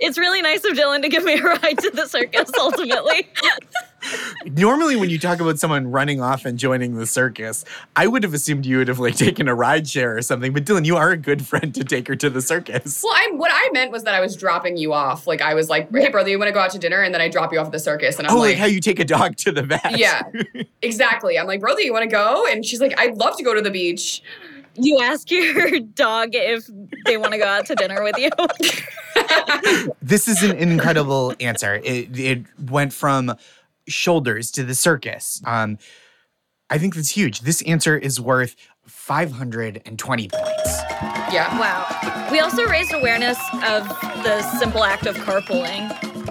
it's 0.01 0.17
really 0.17 0.41
nice 0.41 0.65
of 0.65 0.73
Dylan 0.73 1.03
to 1.03 1.11
give 1.11 1.25
me 1.25 1.35
a 1.35 1.43
ride 1.43 1.79
to 1.79 1.91
the 1.91 2.07
circus 2.07 2.51
ultimately. 2.59 3.29
Normally, 4.47 4.97
when 4.97 5.11
you 5.11 5.19
talk 5.19 5.41
about 5.41 5.59
someone 5.59 5.91
running 5.91 6.21
off 6.21 6.45
and 6.45 6.59
joining 6.59 6.95
the 6.95 7.07
circus, 7.07 7.65
I 7.97 8.07
would 8.07 8.23
have 8.23 8.35
assumed 8.35 8.67
you 8.67 8.79
would 8.79 8.89
have 8.89 8.99
like 8.99 9.17
taken 9.17 9.49
a 9.49 9.55
ride 9.55 9.89
share 9.89 10.17
or 10.17 10.23
something. 10.23 10.53
But 10.53 10.65
Dylan, 10.65 10.85
you 10.85 10.97
are 10.97 11.11
a 11.11 11.17
good 11.17 11.47
friend 11.47 11.75
to 11.75 11.85
take 11.85 12.09
her 12.09 12.17
to 12.17 12.31
the 12.31 12.41
circus. 12.41 13.03
Well, 13.03 13.13
I 13.15 13.31
what 13.33 13.51
I 13.53 13.71
meant 13.73 13.93
was 13.93 14.05
that 14.05 14.15
I 14.15 14.21
was 14.21 14.37
dropping 14.37 14.77
you 14.77 14.93
off. 14.93 15.27
Like 15.27 15.43
I 15.43 15.55
was 15.55 15.69
like, 15.69 15.91
"Hey, 15.95 16.09
brother, 16.09 16.31
you 16.31 16.39
want 16.39 16.49
to 16.49 16.53
go 16.53 16.61
out 16.61 16.71
to 16.73 16.79
dinner?" 16.79 17.03
And 17.03 17.13
then 17.13 17.21
I 17.21 17.29
drop 17.29 17.53
you 17.53 17.59
off 17.59 17.67
at 17.67 17.73
the 17.73 17.79
circus, 17.79 18.19
and 18.19 18.27
I'm 18.27 18.35
oh, 18.35 18.39
like, 18.39 18.51
like 18.51 18.59
how 18.59 18.67
you 18.67 18.81
take 18.81 19.01
a 19.01 19.05
dog 19.05 19.37
to 19.39 19.53
the 19.53 19.63
vet. 19.63 19.99
"Yeah, 19.99 20.23
exactly." 20.83 21.39
I'm 21.39 21.47
like, 21.47 21.61
"Brother, 21.61 21.81
you 21.81 21.93
want 21.93 22.05
to 22.05 22.11
go?" 22.11 22.47
And 22.51 22.65
she's 22.65 22.81
like, 22.81 22.99
"I'd 22.99 23.17
love 23.17 23.37
to 23.37 23.43
go 23.43 23.55
to 23.55 23.61
the 23.61 23.71
beach." 23.71 24.23
You 24.81 25.01
ask 25.01 25.31
your 25.31 25.81
dog 25.81 26.31
if 26.33 26.69
they 27.05 27.17
want 27.17 27.33
to 27.33 27.39
go 27.39 27.47
out 27.47 27.67
to 27.67 27.75
dinner 27.75 28.03
with 28.03 28.17
you. 28.17 28.31
this 30.03 30.29
is 30.29 30.43
an 30.43 30.57
incredible 30.57 31.35
answer. 31.41 31.81
It 31.83 32.17
it 32.19 32.45
went 32.71 32.93
from 32.93 33.35
shoulders 33.89 34.51
to 34.53 34.65
the 34.65 34.75
circus. 34.75 35.41
Um, 35.45 35.79
I 36.71 36.79
think 36.79 36.95
that's 36.95 37.11
huge. 37.11 37.41
This 37.41 37.63
answer 37.63 37.97
is 37.97 38.21
worth 38.21 38.55
520 38.87 40.29
points. 40.29 40.79
Yeah. 41.33 41.59
Wow. 41.59 42.29
We 42.31 42.41
also 42.41 42.67
raised 42.67 42.93
awareness 42.93 43.39
of 43.67 43.89
the 44.23 44.43
simple 44.59 44.85
act 44.85 45.07
of 45.07 45.17
carpooling. 45.17 45.89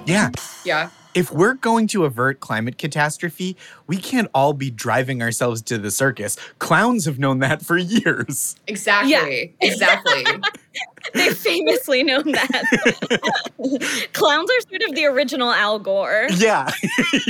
Yeah. 0.07 0.29
Yeah. 0.63 0.89
If 1.17 1.31
we're 1.31 1.55
going 1.55 1.87
to 1.87 2.05
avert 2.05 2.41
climate 2.41 2.77
catastrophe, 2.77 3.57
we 3.87 3.97
can't 3.97 4.29
all 4.35 4.53
be 4.53 4.69
driving 4.69 5.23
ourselves 5.23 5.63
to 5.63 5.79
the 5.79 5.89
circus. 5.89 6.37
Clowns 6.59 7.05
have 7.05 7.17
known 7.17 7.39
that 7.39 7.65
for 7.65 7.75
years. 7.75 8.55
Exactly. 8.67 9.11
Yeah. 9.59 9.67
Exactly. 9.67 10.23
They've 11.15 11.35
famously 11.35 12.03
known 12.03 12.33
that. 12.33 14.09
Clowns 14.13 14.47
are 14.51 14.69
sort 14.69 14.83
of 14.87 14.93
the 14.93 15.05
original 15.05 15.51
Al 15.51 15.79
Gore. 15.79 16.27
Yeah. 16.37 16.69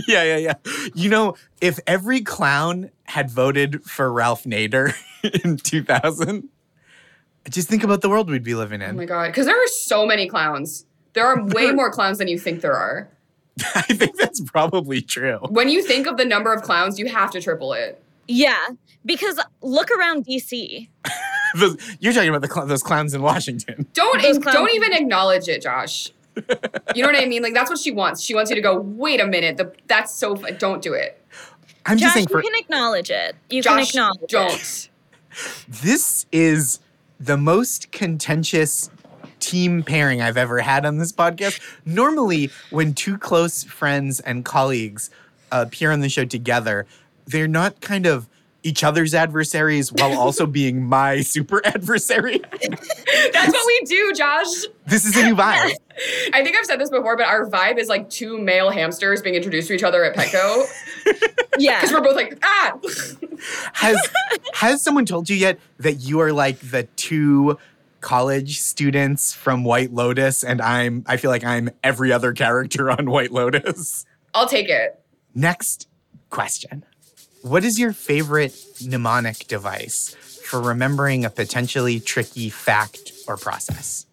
yeah, 0.06 0.24
yeah, 0.24 0.38
yeah. 0.38 0.54
You 0.94 1.10
know, 1.10 1.38
if 1.62 1.80
every 1.88 2.20
clown 2.20 2.92
had 3.06 3.30
voted 3.30 3.86
for 3.86 4.12
Ralph 4.12 4.44
Nader 4.44 4.94
in 5.46 5.56
2000, 5.56 6.50
just 7.50 7.70
think 7.70 7.86
about 7.86 8.02
the 8.02 8.10
world 8.10 8.30
we'd 8.30 8.44
be 8.44 8.54
living 8.54 8.82
in. 8.82 8.88
oh 8.88 8.90
in. 8.90 8.98
my 8.98 9.06
god, 9.06 9.28
because 9.28 9.46
there 9.46 9.56
are 9.58 9.68
so 9.68 10.06
many 10.06 10.28
clowns. 10.28 10.86
There 11.14 11.26
are 11.26 11.42
way 11.46 11.72
more 11.72 11.90
clowns 11.90 12.18
than 12.18 12.28
you 12.28 12.38
think 12.38 12.60
there 12.60 12.76
are. 12.76 13.10
I 13.76 13.82
think 13.82 14.18
that's 14.18 14.42
probably 14.42 15.02
true. 15.02 15.40
When 15.50 15.70
you 15.70 15.82
think 15.84 16.08
of 16.08 16.18
the 16.18 16.26
number 16.26 16.54
of 16.54 16.62
clowns, 16.62 17.00
you 17.00 17.08
have 17.08 17.32
to 17.32 17.42
triple 17.42 17.74
it. 17.74 18.02
Yeah, 18.28 18.68
because 19.06 19.40
look 19.62 19.90
around 19.92 20.26
DC. 20.26 20.88
Those, 21.56 21.78
you're 22.02 22.12
talking 22.12 22.30
about 22.30 22.42
the 22.42 22.54
cl- 22.54 22.68
those 22.68 22.84
clowns 22.84 23.14
in 23.14 23.22
Washington. 23.22 23.88
Don't 23.94 24.24
in- 24.24 24.42
clowns- 24.42 24.56
don't 24.58 24.74
even 24.76 24.92
acknowledge 24.94 25.48
it, 25.48 25.62
Josh. 25.62 26.12
You 26.94 27.02
know 27.02 27.08
what 27.08 27.16
I 27.16 27.26
mean? 27.26 27.42
Like 27.42 27.54
that's 27.54 27.70
what 27.70 27.80
she 27.80 27.92
wants. 27.92 28.22
She 28.22 28.36
wants 28.36 28.52
you 28.52 28.56
to 28.56 28.62
go. 28.62 28.80
Wait 28.80 29.22
a 29.22 29.26
minute. 29.26 29.56
The, 29.58 29.74
that's 29.88 30.14
so. 30.14 30.36
fu- 30.36 30.52
Don't 30.56 30.82
do 30.82 30.94
it, 30.94 31.20
I'm 31.86 31.98
just 31.98 32.14
Josh, 32.16 32.26
saying 32.26 32.28
you 32.30 32.52
can 32.52 32.60
acknowledge 32.60 33.10
it. 33.10 33.36
You 33.50 33.64
can 33.64 33.80
acknowledge 33.80 34.22
it. 34.24 34.30
Don't. 34.30 34.90
this 35.70 36.26
is 36.32 36.80
the 37.20 37.38
most 37.38 37.92
contentious 37.92 38.92
team 39.48 39.82
pairing 39.82 40.22
I've 40.22 40.36
ever 40.38 40.60
had 40.60 40.86
on 40.86 40.98
this 40.98 41.14
podcast. 41.14 41.62
Normally, 41.86 42.50
when 42.70 42.94
two 42.94 43.18
close 43.18 43.64
friends 43.64 44.20
and 44.20 44.44
colleagues 44.44 45.10
appear 45.52 45.92
on 45.92 46.02
the 46.02 46.10
show 46.10 46.26
together, 46.26 46.86
they're 47.26 47.48
not 47.48 47.80
kind 47.80 48.06
of 48.06 48.28
each 48.64 48.84
other's 48.84 49.14
adversaries 49.14 49.94
while 49.94 50.20
also 50.20 50.46
being 50.46 50.84
my 50.84 51.22
super 51.22 51.62
adversary. 51.66 52.42
That's 52.60 53.54
what 53.54 53.66
we 53.66 53.82
do, 53.86 54.12
Josh. 54.14 54.66
This 54.86 55.06
is 55.06 55.16
a 55.16 55.24
new 55.24 55.36
vibe. 55.36 55.72
I 56.34 56.44
think 56.44 56.58
I've 56.58 56.66
said 56.66 56.78
this 56.80 56.90
before, 56.90 57.16
but 57.16 57.28
our 57.28 57.50
vibe 57.50 57.78
is 57.78 57.88
like 57.88 58.10
two 58.10 58.38
male 58.38 58.70
hamsters 58.70 59.22
being 59.22 59.36
introduced 59.36 59.70
to 59.70 59.74
each 59.76 59.84
other 59.84 60.04
at 60.04 60.16
Petco 60.16 60.66
Yeah. 61.58 61.80
because 61.80 61.94
we're 61.94 62.02
both 62.02 62.18
like 62.18 62.38
ah. 62.44 62.78
Has 63.74 63.98
has 64.54 64.84
someone 64.84 65.06
told 65.06 65.30
you 65.30 65.38
yet 65.38 65.58
that 65.78 65.94
you 66.02 66.20
are 66.20 66.34
like 66.34 66.60
the 66.60 66.84
two 66.98 67.58
college 68.02 68.60
students 68.60 69.34
from 69.34 69.64
White 69.64 69.94
Lotus 69.94 70.44
and 70.44 70.62
I'm 70.62 71.04
I 71.08 71.18
feel 71.18 71.32
like 71.32 71.44
I'm 71.44 71.70
every 71.84 72.12
other 72.12 72.34
character 72.34 72.90
on 72.92 73.10
White 73.10 73.32
Lotus? 73.32 74.06
I'll 74.34 74.48
take 74.48 74.70
it. 74.70 75.02
Next 75.34 75.88
question. 76.30 76.84
What 77.42 77.64
is 77.64 77.80
your 77.80 77.94
favorite 77.94 78.56
mnemonic 78.84 79.48
device 79.48 80.16
for 80.44 80.62
remembering 80.62 81.26
a 81.26 81.30
potentially 81.30 82.00
tricky 82.00 82.50
fact 82.50 83.12
or 83.28 83.38
process? 83.38 84.06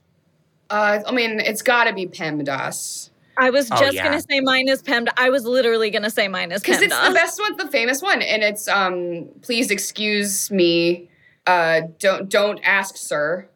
Uh, 0.71 1.00
I 1.07 1.12
mean, 1.12 1.41
it's 1.41 1.62
got 1.62 1.85
to 1.85 1.93
be 1.93 2.07
PEMDAS 2.07 3.11
I 3.37 3.50
was 3.50 3.69
Oh, 3.71 3.76
just 3.76 3.95
yeah. 3.95 4.05
gonna 4.05 4.21
say 4.21 4.41
mine 4.41 4.69
is 4.69 4.83
PEMDAS. 4.83 5.12
I 5.17 5.31
was 5.31 5.45
literally 5.45 5.91
gonna 5.91 6.11
say 6.11 6.29
mine 6.29 6.53
is 6.53 6.61
because 6.62 6.81
it's 6.81 6.97
the 6.97 7.14
best 7.14 7.41
one, 7.41 7.57
the 7.57 7.67
famous 7.69 8.03
one, 8.03 8.23
and 8.23 8.43
it's 8.43 8.69
um. 8.69 9.29
Please 9.43 9.71
excuse 9.71 10.50
me. 10.50 11.09
Uh, 11.47 11.83
don't 11.99 12.29
don't 12.29 12.61
ask, 12.62 12.97
sir. 12.97 13.49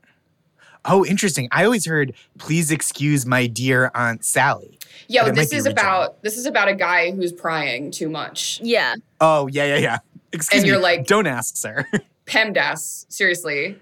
Oh, 0.89 1.05
interesting. 1.05 1.49
I 1.53 1.65
always 1.65 1.87
heard, 1.87 2.15
please 2.39 2.71
excuse 2.71 3.27
my 3.27 3.47
dear 3.47 3.91
Aunt 3.95 4.25
Sally. 4.25 4.79
Yo, 5.07 5.25
But 5.25 5.35
this 5.35 5.53
is 5.53 5.67
about 5.67 6.23
this 6.23 6.37
is 6.37 6.47
about 6.47 6.69
a 6.69 6.75
guy 6.75 7.11
who's 7.13 7.33
prying 7.33 7.91
too 7.91 8.09
much. 8.09 8.61
Yeah. 8.63 8.95
Oh, 9.21 9.47
yeah, 9.49 9.65
yeah, 9.67 9.77
yeah. 9.77 9.99
Excuse 10.33 10.61
And 10.61 10.63
me. 10.65 10.69
you're 10.71 10.81
like- 10.81 11.07
don't 11.07 11.27
ask, 11.27 11.57
sir. 11.57 11.87
PEMDAS, 12.27 13.07
seriously. 13.09 13.79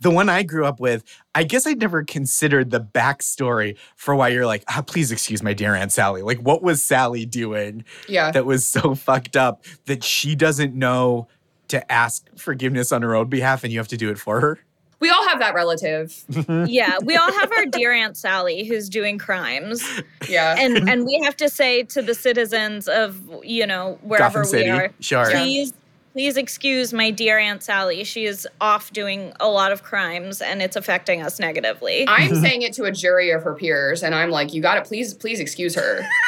the 0.00 0.10
one 0.10 0.28
I 0.28 0.44
grew 0.44 0.64
up 0.64 0.78
with, 0.78 1.02
I 1.34 1.42
guess 1.42 1.66
I'd 1.66 1.80
never 1.80 2.04
considered 2.04 2.70
the 2.70 2.80
backstory 2.80 3.76
for 3.96 4.14
why 4.14 4.28
you're 4.28 4.46
like, 4.46 4.62
ah, 4.68 4.82
please 4.86 5.10
excuse 5.10 5.42
my 5.42 5.52
dear 5.54 5.74
Aunt 5.74 5.90
Sally. 5.90 6.22
Like, 6.22 6.38
what 6.38 6.62
was 6.62 6.80
Sally 6.82 7.26
doing 7.26 7.84
Yeah. 8.08 8.30
that 8.30 8.46
was 8.46 8.64
so 8.64 8.94
fucked 9.06 9.36
up 9.36 9.64
that 9.86 10.04
she 10.04 10.36
doesn't 10.36 10.74
know 10.76 11.26
to 11.68 11.90
ask 11.92 12.28
forgiveness 12.36 12.92
on 12.92 13.02
her 13.02 13.14
own 13.16 13.28
behalf 13.28 13.64
and 13.64 13.72
you 13.72 13.78
have 13.80 13.88
to 13.88 13.96
do 13.96 14.08
it 14.10 14.18
for 14.20 14.40
her? 14.40 14.60
We 15.00 15.10
all 15.10 15.26
have 15.28 15.38
that 15.38 15.54
relative. 15.54 16.24
Mm-hmm. 16.30 16.66
Yeah. 16.68 16.98
We 17.02 17.16
all 17.16 17.32
have 17.32 17.52
our 17.52 17.66
dear 17.66 17.92
Aunt 17.92 18.16
Sally 18.16 18.64
who's 18.64 18.88
doing 18.88 19.18
crimes. 19.18 19.82
Yeah. 20.28 20.56
And 20.58 20.88
and 20.88 21.04
we 21.04 21.20
have 21.24 21.36
to 21.36 21.48
say 21.48 21.84
to 21.84 22.02
the 22.02 22.14
citizens 22.14 22.88
of, 22.88 23.20
you 23.42 23.66
know, 23.66 23.98
wherever 24.02 24.40
Gotham 24.40 24.44
City. 24.44 24.64
we 24.64 24.70
are, 24.70 24.90
Sure. 25.00 25.30
Please 25.30 25.72
please 26.12 26.36
excuse 26.36 26.92
my 26.92 27.12
dear 27.12 27.38
Aunt 27.38 27.62
Sally. 27.62 28.02
She 28.02 28.24
is 28.24 28.48
off 28.60 28.92
doing 28.92 29.32
a 29.38 29.48
lot 29.48 29.70
of 29.70 29.84
crimes 29.84 30.42
and 30.42 30.60
it's 30.60 30.74
affecting 30.74 31.22
us 31.22 31.38
negatively. 31.38 32.08
I'm 32.08 32.30
mm-hmm. 32.30 32.42
saying 32.42 32.62
it 32.62 32.72
to 32.72 32.84
a 32.84 32.90
jury 32.90 33.30
of 33.30 33.44
her 33.44 33.54
peers, 33.54 34.02
and 34.02 34.16
I'm 34.16 34.30
like, 34.30 34.52
you 34.52 34.60
got 34.60 34.74
to 34.74 34.82
please, 34.82 35.14
please 35.14 35.38
excuse 35.38 35.76
her. 35.76 36.00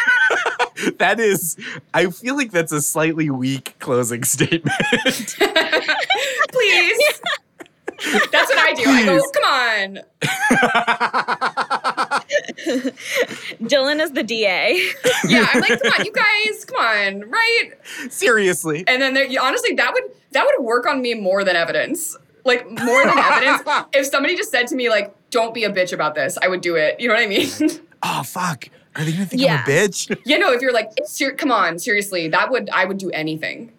That 0.98 1.20
is, 1.20 1.58
I 1.92 2.06
feel 2.10 2.36
like 2.36 2.52
that's 2.52 2.72
a 2.72 2.80
slightly 2.80 3.28
weak 3.28 3.76
closing 3.80 4.24
statement. 4.24 4.74
please. 6.52 7.20
That's 8.32 8.48
what 8.50 8.58
I 8.58 8.72
do. 8.74 8.84
I 8.86 9.04
go, 9.04 9.20
come 9.30 9.44
on. 9.44 9.98
Dylan 13.62 14.00
is 14.02 14.12
the 14.12 14.22
DA. 14.22 14.80
Yeah, 15.28 15.46
I'm 15.52 15.60
like, 15.60 15.80
come 15.82 15.92
on, 15.98 16.04
you 16.06 16.12
guys, 16.12 16.64
come 16.64 16.78
on, 16.80 17.30
right? 17.30 17.70
Seriously. 18.08 18.84
And 18.88 19.00
then 19.02 19.12
there, 19.14 19.26
honestly, 19.40 19.74
that 19.74 19.92
would 19.92 20.04
that 20.32 20.44
would 20.46 20.64
work 20.64 20.86
on 20.86 21.02
me 21.02 21.14
more 21.14 21.44
than 21.44 21.56
evidence. 21.56 22.16
Like 22.44 22.64
more 22.68 23.04
than 23.04 23.18
evidence. 23.18 23.62
If 23.92 24.06
somebody 24.06 24.34
just 24.36 24.50
said 24.50 24.66
to 24.68 24.74
me, 24.74 24.88
like, 24.88 25.14
don't 25.30 25.52
be 25.52 25.64
a 25.64 25.70
bitch 25.70 25.92
about 25.92 26.14
this, 26.14 26.38
I 26.42 26.48
would 26.48 26.62
do 26.62 26.76
it. 26.76 26.98
You 27.00 27.08
know 27.08 27.14
what 27.14 27.22
I 27.22 27.26
mean? 27.26 27.48
Oh, 28.02 28.22
fuck. 28.24 28.68
Are 28.96 29.04
they 29.04 29.12
going 29.12 29.24
to 29.24 29.28
think 29.30 29.42
Yeah. 29.42 29.62
I'm 29.66 29.70
a 29.70 29.72
bitch? 29.72 30.16
yeah, 30.24 30.38
no, 30.38 30.52
if 30.52 30.62
you're 30.62 30.72
like, 30.72 30.90
ser- 31.04 31.34
come 31.34 31.52
on, 31.52 31.78
seriously, 31.78 32.28
that 32.28 32.50
would 32.50 32.70
I 32.70 32.86
would 32.86 32.98
do 32.98 33.10
anything. 33.10 33.72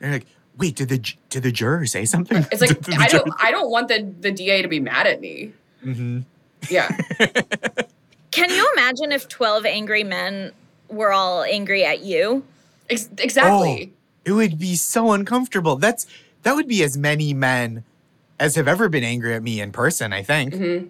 They're 0.00 0.10
like, 0.12 0.26
wait, 0.58 0.76
did 0.76 0.88
the, 0.88 0.98
did 1.30 1.42
the 1.42 1.52
juror 1.52 1.86
say 1.86 2.04
something? 2.04 2.44
It's 2.52 2.60
like 2.60 2.70
Did 2.82 2.84
the 2.84 2.96
I 2.98 3.06
don't 3.08 3.24
juror- 3.26 3.36
I 3.40 3.50
don't 3.50 3.70
want 3.70 3.88
the 3.88 4.02
the 4.20 4.30
DA 4.32 4.62
to 4.62 4.68
be 4.68 4.80
mad 4.80 5.06
at 5.06 5.20
me. 5.20 5.52
Mhm. 5.84 6.24
Yeah. 6.68 6.88
Can 8.30 8.50
you 8.50 8.68
imagine 8.76 9.12
if 9.12 9.28
12 9.28 9.64
angry 9.66 10.04
men 10.04 10.52
were 10.88 11.12
all 11.12 11.42
angry 11.42 11.84
at 11.84 12.00
you? 12.02 12.44
Ex- 12.90 13.08
exactly. 13.18 13.92
Oh, 13.92 13.96
it 14.24 14.32
would 14.32 14.58
be 14.58 14.76
so 14.76 15.12
uncomfortable. 15.12 15.76
That's 15.76 16.06
that 16.42 16.54
would 16.54 16.68
be 16.68 16.82
as 16.82 16.96
many 16.96 17.32
men 17.34 17.84
as 18.38 18.54
have 18.54 18.68
ever 18.68 18.88
been 18.88 19.04
angry 19.04 19.34
at 19.34 19.42
me 19.42 19.60
in 19.60 19.72
person, 19.72 20.12
I 20.12 20.22
think. 20.22 20.54
Mhm. 20.54 20.88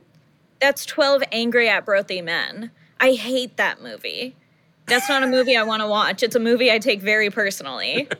That's 0.60 0.84
12 0.84 1.22
angry 1.32 1.68
at 1.68 1.86
Broti 1.86 2.22
men. 2.22 2.70
I 3.00 3.12
hate 3.12 3.56
that 3.56 3.80
movie. 3.82 4.34
That's 4.86 5.08
not 5.08 5.22
a 5.22 5.26
movie 5.26 5.56
I 5.56 5.62
want 5.62 5.82
to 5.82 5.86
watch. 5.86 6.22
It's 6.22 6.34
a 6.34 6.40
movie 6.40 6.70
I 6.72 6.78
take 6.78 7.00
very 7.00 7.30
personally. 7.30 8.08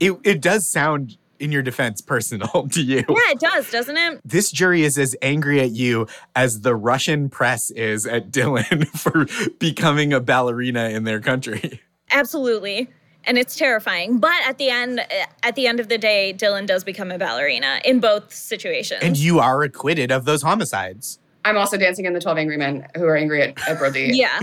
It 0.00 0.18
it 0.24 0.40
does 0.40 0.66
sound 0.70 1.16
in 1.38 1.52
your 1.52 1.62
defense 1.62 2.00
personal 2.00 2.68
to 2.72 2.82
you. 2.82 3.04
Yeah, 3.08 3.30
it 3.30 3.40
does, 3.40 3.70
doesn't 3.70 3.96
it? 3.96 4.20
This 4.24 4.50
jury 4.50 4.82
is 4.82 4.98
as 4.98 5.16
angry 5.20 5.60
at 5.60 5.70
you 5.70 6.06
as 6.34 6.60
the 6.60 6.74
Russian 6.74 7.28
press 7.28 7.70
is 7.70 8.06
at 8.06 8.30
Dylan 8.30 8.86
for 8.96 9.26
becoming 9.58 10.12
a 10.12 10.20
ballerina 10.20 10.88
in 10.90 11.04
their 11.04 11.20
country. 11.20 11.80
Absolutely. 12.10 12.88
And 13.26 13.38
it's 13.38 13.56
terrifying. 13.56 14.18
But 14.18 14.36
at 14.46 14.58
the 14.58 14.68
end 14.68 15.00
eh, 15.00 15.26
at 15.42 15.54
the 15.56 15.66
end 15.66 15.80
of 15.80 15.88
the 15.88 15.98
day, 15.98 16.34
Dylan 16.36 16.66
does 16.66 16.84
become 16.84 17.10
a 17.10 17.18
ballerina 17.18 17.80
in 17.84 18.00
both 18.00 18.32
situations. 18.32 19.00
And 19.02 19.16
you 19.16 19.40
are 19.40 19.62
acquitted 19.62 20.12
of 20.12 20.24
those 20.24 20.42
homicides. 20.42 21.18
I'm 21.44 21.56
also 21.56 21.76
dancing 21.76 22.06
in 22.06 22.14
the 22.14 22.20
12 22.20 22.38
angry 22.38 22.56
men 22.56 22.86
who 22.96 23.04
are 23.04 23.16
angry 23.16 23.42
at, 23.42 23.68
at 23.68 23.78
Broti. 23.78 24.10
yeah. 24.14 24.40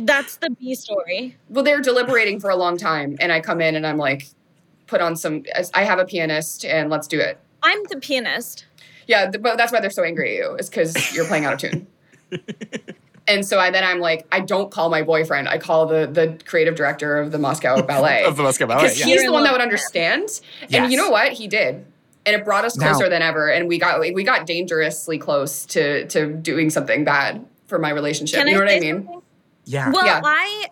That's 0.00 0.36
the 0.36 0.50
B 0.50 0.74
story. 0.74 1.36
Well, 1.48 1.64
they're 1.64 1.80
deliberating 1.80 2.40
for 2.40 2.50
a 2.50 2.56
long 2.56 2.76
time, 2.76 3.16
and 3.20 3.30
I 3.32 3.40
come 3.40 3.60
in 3.60 3.76
and 3.76 3.86
I'm 3.86 3.96
like, 3.98 4.28
put 4.86 5.00
on 5.00 5.16
some. 5.16 5.44
I 5.72 5.84
have 5.84 5.98
a 5.98 6.04
pianist, 6.04 6.64
and 6.64 6.90
let's 6.90 7.06
do 7.06 7.20
it. 7.20 7.38
I'm 7.62 7.78
the 7.90 7.96
pianist. 7.98 8.66
Yeah, 9.06 9.30
but 9.30 9.56
that's 9.56 9.72
why 9.72 9.80
they're 9.80 9.90
so 9.90 10.02
angry 10.02 10.38
at 10.38 10.44
you. 10.44 10.54
Is 10.56 10.68
because 10.68 11.14
you're 11.14 11.26
playing 11.26 11.44
out 11.44 11.54
of 11.54 11.58
tune. 11.60 11.86
and 13.28 13.46
so 13.46 13.58
I 13.58 13.70
then 13.70 13.84
I'm 13.84 14.00
like, 14.00 14.26
I 14.32 14.40
don't 14.40 14.70
call 14.70 14.90
my 14.90 15.02
boyfriend. 15.02 15.48
I 15.48 15.58
call 15.58 15.86
the 15.86 16.06
the 16.06 16.38
creative 16.44 16.74
director 16.74 17.18
of 17.18 17.30
the 17.32 17.38
Moscow 17.38 17.82
Ballet. 17.82 18.24
of 18.26 18.36
the 18.36 18.42
Moscow 18.42 18.66
Ballet. 18.66 18.82
Because 18.84 19.00
Yeah. 19.00 19.06
he's 19.06 19.22
the 19.24 19.32
one 19.32 19.44
that 19.44 19.52
would 19.52 19.60
understand. 19.60 20.40
And 20.72 20.90
you 20.90 20.96
know 20.98 21.10
what? 21.10 21.32
He 21.32 21.46
did. 21.48 21.84
And 22.26 22.34
it 22.34 22.44
brought 22.44 22.64
us 22.64 22.76
Now- 22.76 22.90
closer 22.92 23.08
than 23.08 23.22
ever. 23.22 23.48
And 23.50 23.68
we 23.68 23.78
got 23.78 24.00
we 24.00 24.24
got 24.24 24.46
dangerously 24.46 25.18
close 25.18 25.64
to 25.66 26.06
to 26.08 26.32
doing 26.32 26.70
something 26.70 27.04
bad 27.04 27.44
for 27.66 27.78
my 27.78 27.90
relationship. 27.90 28.38
You 28.46 28.52
know 28.52 28.60
I 28.60 28.64
what 28.64 28.72
I 28.72 28.80
mean? 28.80 28.94
something? 29.04 29.22
Yeah. 29.64 29.90
Well, 29.90 30.06
Yeah. 30.06 30.20
I 30.24 30.68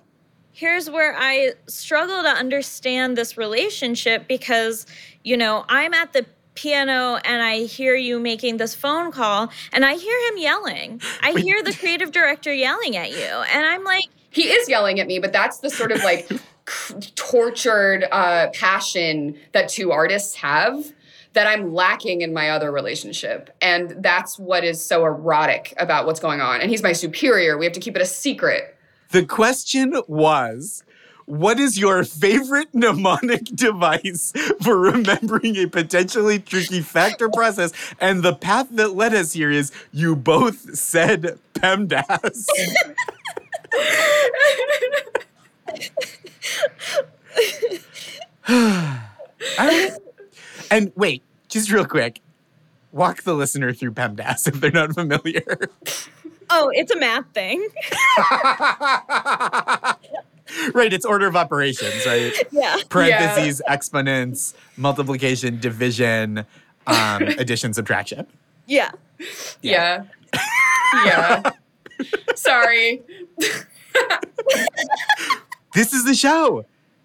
here's 0.52 0.88
where 0.90 1.16
I 1.18 1.52
struggle 1.66 2.22
to 2.22 2.28
understand 2.28 3.16
this 3.16 3.36
relationship 3.36 4.28
because, 4.28 4.86
you 5.24 5.36
know, 5.36 5.64
I'm 5.68 5.94
at 5.94 6.12
the 6.12 6.26
piano 6.54 7.18
and 7.24 7.42
I 7.42 7.60
hear 7.60 7.94
you 7.94 8.20
making 8.20 8.58
this 8.58 8.74
phone 8.74 9.10
call 9.10 9.50
and 9.72 9.84
I 9.84 9.94
hear 9.94 10.16
him 10.28 10.38
yelling. 10.38 11.00
I 11.22 11.32
Wait. 11.32 11.44
hear 11.44 11.62
the 11.62 11.72
creative 11.72 12.12
director 12.12 12.52
yelling 12.52 12.96
at 12.96 13.10
you. 13.10 13.24
And 13.52 13.66
I'm 13.66 13.82
like, 13.84 14.04
He 14.30 14.44
is 14.50 14.68
yelling 14.68 15.00
at 15.00 15.06
me, 15.06 15.18
but 15.18 15.32
that's 15.32 15.58
the 15.58 15.70
sort 15.70 15.92
of 15.92 16.04
like 16.04 16.30
tortured 17.14 18.04
uh, 18.12 18.48
passion 18.50 19.36
that 19.52 19.68
two 19.68 19.90
artists 19.90 20.36
have 20.36 20.92
that 21.32 21.46
I'm 21.46 21.72
lacking 21.72 22.20
in 22.20 22.34
my 22.34 22.50
other 22.50 22.70
relationship. 22.70 23.50
And 23.62 23.96
that's 23.98 24.38
what 24.38 24.64
is 24.64 24.84
so 24.84 25.04
erotic 25.06 25.72
about 25.78 26.04
what's 26.04 26.20
going 26.20 26.42
on. 26.42 26.60
And 26.60 26.70
he's 26.70 26.82
my 26.82 26.92
superior. 26.92 27.56
We 27.56 27.64
have 27.64 27.72
to 27.72 27.80
keep 27.80 27.96
it 27.96 28.02
a 28.02 28.06
secret. 28.06 28.71
The 29.12 29.26
question 29.26 29.94
was 30.08 30.84
what 31.26 31.60
is 31.60 31.78
your 31.78 32.02
favorite 32.02 32.68
mnemonic 32.74 33.44
device 33.44 34.32
for 34.62 34.78
remembering 34.78 35.56
a 35.56 35.66
potentially 35.66 36.38
tricky 36.38 36.80
factor 36.80 37.28
process? 37.28 37.72
And 38.00 38.22
the 38.22 38.34
path 38.34 38.68
that 38.72 38.96
led 38.96 39.14
us 39.14 39.34
here 39.34 39.50
is 39.50 39.70
you 39.92 40.16
both 40.16 40.76
said 40.76 41.38
PEMDAS. 41.54 42.48
And 50.70 50.90
wait, 50.96 51.22
just 51.50 51.70
real 51.70 51.84
quick, 51.84 52.22
walk 52.92 53.24
the 53.24 53.34
listener 53.34 53.74
through 53.74 53.92
PEMDAS 53.92 54.48
if 54.48 54.54
they're 54.54 54.70
not 54.70 54.94
familiar. 54.94 55.44
oh, 56.52 56.70
it's 56.74 56.92
a 56.92 56.98
math 56.98 57.26
thing. 57.32 57.60
right, 60.74 60.92
it's 60.92 61.04
order 61.04 61.26
of 61.26 61.36
operations, 61.36 62.06
right? 62.06 62.32
yeah. 62.50 62.76
Parentheses, 62.88 63.62
exponents, 63.66 64.54
multiplication, 64.76 65.60
division, 65.60 66.44
um, 66.86 67.22
addition, 67.38 67.72
subtraction. 67.72 68.26
Yeah. 68.66 68.90
Yeah. 69.62 70.04
Yeah. 71.04 71.50
Sorry. 72.34 73.02
This 75.74 75.92
is 75.92 76.04
the 76.04 76.14
show. 76.14 76.64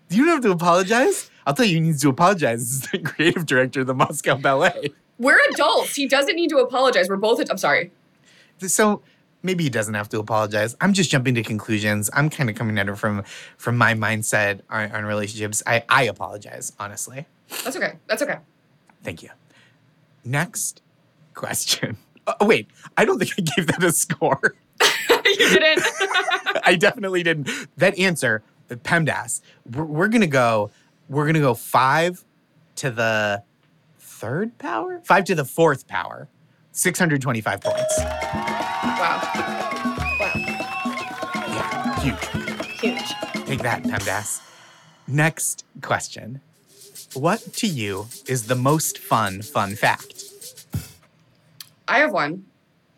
You 0.09 0.25
don't 0.25 0.35
have 0.35 0.43
to 0.43 0.51
apologize. 0.51 1.29
I'll 1.45 1.53
tell 1.53 1.65
you, 1.65 1.75
you 1.75 1.81
need 1.81 1.99
to 1.99 2.09
apologize. 2.09 2.59
This 2.59 2.71
is 2.71 2.91
the 2.91 2.99
creative 2.99 3.45
director 3.45 3.81
of 3.81 3.87
the 3.87 3.93
Moscow 3.93 4.35
Ballet. 4.35 4.91
We're 5.19 5.39
adults. 5.51 5.95
He 5.95 6.07
doesn't 6.07 6.35
need 6.35 6.49
to 6.49 6.57
apologize. 6.57 7.09
We're 7.09 7.17
both, 7.17 7.41
I'm 7.49 7.57
sorry. 7.57 7.91
So 8.59 9.01
maybe 9.43 9.63
he 9.63 9.69
doesn't 9.69 9.93
have 9.93 10.09
to 10.09 10.19
apologize. 10.19 10.75
I'm 10.81 10.93
just 10.93 11.09
jumping 11.09 11.35
to 11.35 11.43
conclusions. 11.43 12.09
I'm 12.13 12.29
kind 12.29 12.49
of 12.49 12.55
coming 12.55 12.77
at 12.77 12.89
it 12.89 12.97
from 12.97 13.23
from 13.57 13.77
my 13.77 13.93
mindset 13.93 14.61
on, 14.69 14.91
on 14.91 15.05
relationships. 15.05 15.63
I, 15.65 15.83
I 15.89 16.03
apologize, 16.03 16.73
honestly. 16.79 17.25
That's 17.63 17.75
okay. 17.75 17.93
That's 18.07 18.21
okay. 18.21 18.37
Thank 19.03 19.23
you. 19.23 19.29
Next 20.23 20.81
question. 21.33 21.97
Uh, 22.25 22.33
oh, 22.41 22.45
wait, 22.45 22.67
I 22.97 23.05
don't 23.05 23.19
think 23.19 23.31
I 23.37 23.41
gave 23.41 23.67
that 23.67 23.83
a 23.83 23.91
score. 23.91 24.55
you 25.25 25.49
didn't. 25.49 25.83
I 26.63 26.75
definitely 26.79 27.23
didn't. 27.23 27.49
That 27.77 27.97
answer, 27.97 28.43
PEMDAS, 28.69 29.41
we're, 29.71 29.83
we're 29.85 30.07
gonna 30.07 30.27
go. 30.27 30.71
We're 31.09 31.25
gonna 31.25 31.39
go 31.39 31.53
five 31.53 32.25
to 32.77 32.91
the 32.91 33.43
third 33.99 34.57
power, 34.57 35.01
five 35.03 35.25
to 35.25 35.35
the 35.35 35.45
fourth 35.45 35.87
power, 35.87 36.27
six 36.71 36.99
hundred 36.99 37.21
twenty-five 37.21 37.61
points. 37.61 38.56
Wow. 38.99 39.21
Wow. 40.19 40.31
Yeah, 41.47 41.99
huge. 42.01 42.79
Huge. 42.79 43.45
Take 43.45 43.61
that, 43.61 43.83
PEMDAS. 43.83 44.41
Next 45.07 45.65
question: 45.81 46.41
What 47.13 47.53
to 47.53 47.67
you 47.67 48.07
is 48.27 48.47
the 48.47 48.55
most 48.55 48.97
fun 48.97 49.41
fun 49.41 49.75
fact? 49.75 50.23
I 51.87 51.99
have 51.99 52.11
one. 52.11 52.45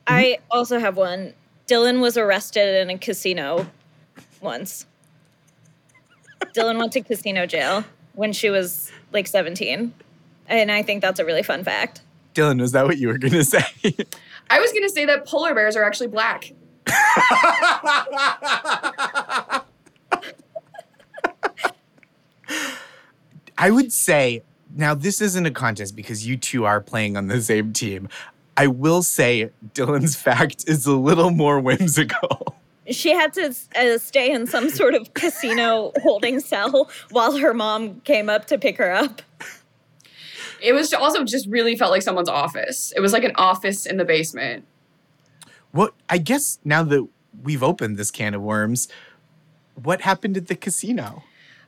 I 0.07 0.39
also 0.49 0.79
have 0.79 0.97
one. 0.97 1.33
Dylan 1.67 2.01
was 2.01 2.17
arrested 2.17 2.81
in 2.81 2.89
a 2.89 2.97
casino 2.97 3.67
once. 4.41 4.87
Dylan 6.55 6.79
went 6.79 6.93
to 6.93 7.01
casino 7.01 7.45
jail 7.45 7.83
when 8.13 8.33
she 8.33 8.49
was 8.49 8.91
like 9.11 9.27
17. 9.27 9.93
And 10.47 10.71
I 10.71 10.81
think 10.81 11.01
that's 11.01 11.19
a 11.19 11.25
really 11.25 11.43
fun 11.43 11.63
fact. 11.63 12.01
Dylan, 12.39 12.61
was 12.61 12.71
that 12.71 12.85
what 12.85 12.97
you 12.97 13.09
were 13.09 13.17
gonna 13.17 13.43
say? 13.43 13.63
I 14.49 14.59
was 14.59 14.71
going 14.71 14.83
to 14.83 14.89
say 14.89 15.05
that 15.05 15.27
polar 15.27 15.53
bears 15.53 15.75
are 15.75 15.83
actually 15.83 16.07
black. 16.07 16.51
I 23.57 23.69
would 23.69 23.91
say 23.93 24.41
now 24.75 24.95
this 24.95 25.21
isn't 25.21 25.45
a 25.45 25.51
contest 25.51 25.95
because 25.95 26.25
you 26.25 26.37
two 26.37 26.65
are 26.65 26.81
playing 26.81 27.15
on 27.17 27.27
the 27.27 27.41
same 27.41 27.73
team. 27.73 28.09
I 28.57 28.67
will 28.67 29.03
say 29.03 29.51
Dylan's 29.73 30.15
fact 30.15 30.65
is 30.67 30.85
a 30.85 30.93
little 30.93 31.29
more 31.29 31.59
whimsical. 31.59 32.55
She 32.89 33.11
had 33.11 33.33
to 33.33 33.53
uh, 33.75 33.99
stay 33.99 34.31
in 34.31 34.47
some 34.47 34.69
sort 34.69 34.95
of 34.95 35.13
casino 35.13 35.91
holding 36.01 36.39
cell 36.39 36.89
while 37.11 37.37
her 37.37 37.53
mom 37.53 37.99
came 38.01 38.29
up 38.29 38.45
to 38.45 38.57
pick 38.57 38.77
her 38.77 38.91
up. 38.91 39.21
It 40.61 40.73
was 40.73 40.93
also 40.93 41.23
just 41.23 41.47
really 41.47 41.75
felt 41.75 41.91
like 41.91 42.01
someone's 42.01 42.29
office. 42.29 42.91
It 42.95 42.99
was 42.99 43.13
like 43.13 43.23
an 43.23 43.33
office 43.35 43.85
in 43.85 43.97
the 43.97 44.05
basement. 44.05 44.65
What 45.71 45.93
I 46.09 46.17
guess 46.17 46.59
now 46.65 46.83
that 46.83 47.07
we've 47.43 47.63
opened 47.63 47.97
this 47.97 48.11
can 48.11 48.33
of 48.33 48.41
worms, 48.41 48.87
what 49.81 50.01
happened 50.01 50.35
at 50.37 50.47
the 50.47 50.55
casino? 50.55 51.23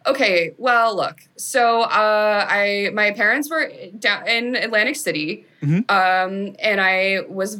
Okay, 0.07 0.55
well, 0.57 0.95
look. 0.95 1.19
So, 1.35 1.81
uh, 1.83 2.45
I 2.49 2.89
my 2.93 3.11
parents 3.11 3.49
were 3.51 3.71
down 3.99 4.27
in 4.27 4.55
Atlantic 4.55 4.95
City, 4.95 5.45
Mhm. 5.61 5.89
um, 5.91 6.55
and 6.59 6.81
I 6.81 7.19
was 7.29 7.59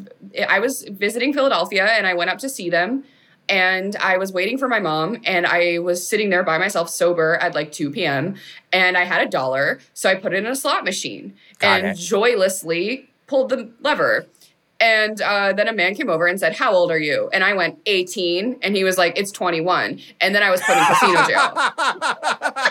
I 0.50 0.60
was 0.60 0.82
visiting 0.90 1.34
Philadelphia, 1.34 1.86
and 1.86 2.08
I 2.08 2.16
went 2.16 2.32
up 2.32 2.40
to 2.40 2.50
see 2.50 2.70
them, 2.72 3.04
and 3.50 3.96
I 3.98 4.18
was 4.18 4.32
waiting 4.32 4.58
for 4.58 4.68
my 4.68 4.80
mom, 4.80 5.18
and 5.26 5.46
I 5.46 5.80
was 5.80 6.08
sitting 6.08 6.30
there 6.30 6.44
by 6.44 6.58
myself, 6.58 6.90
sober 6.90 7.36
at 7.36 7.54
like 7.56 7.72
two 7.72 7.92
p.m., 7.92 8.36
and 8.72 8.98
I 8.98 9.04
had 9.04 9.26
a 9.26 9.30
dollar, 9.30 9.80
so 9.94 10.10
I 10.10 10.16
put 10.16 10.34
it 10.34 10.38
in 10.38 10.46
a 10.46 10.56
slot 10.56 10.84
machine, 10.86 11.34
Got 11.60 11.82
and 11.82 11.88
it. 11.90 12.02
joylessly 12.02 13.10
pulled 13.28 13.50
the 13.50 13.70
lever. 13.82 14.28
And 14.80 15.22
uh, 15.22 15.54
then 15.54 15.68
a 15.68 15.74
man 15.74 15.94
came 15.94 16.10
over 16.10 16.26
and 16.26 16.40
said, 16.40 16.56
How 16.56 16.74
old 16.74 16.90
are 16.90 16.98
you? 16.98 17.30
And 17.32 17.44
I 17.44 17.54
went, 17.54 17.78
18. 17.86 18.58
And 18.64 18.76
he 18.76 18.84
was 18.84 18.98
like, 18.98 19.16
It's 19.16 19.32
21. 19.32 20.00
And 20.20 20.34
then 20.34 20.42
I 20.42 20.50
was 20.50 20.60
put 20.62 20.76
in 20.76 20.84
casino 20.86 21.24
jail. 21.28 21.54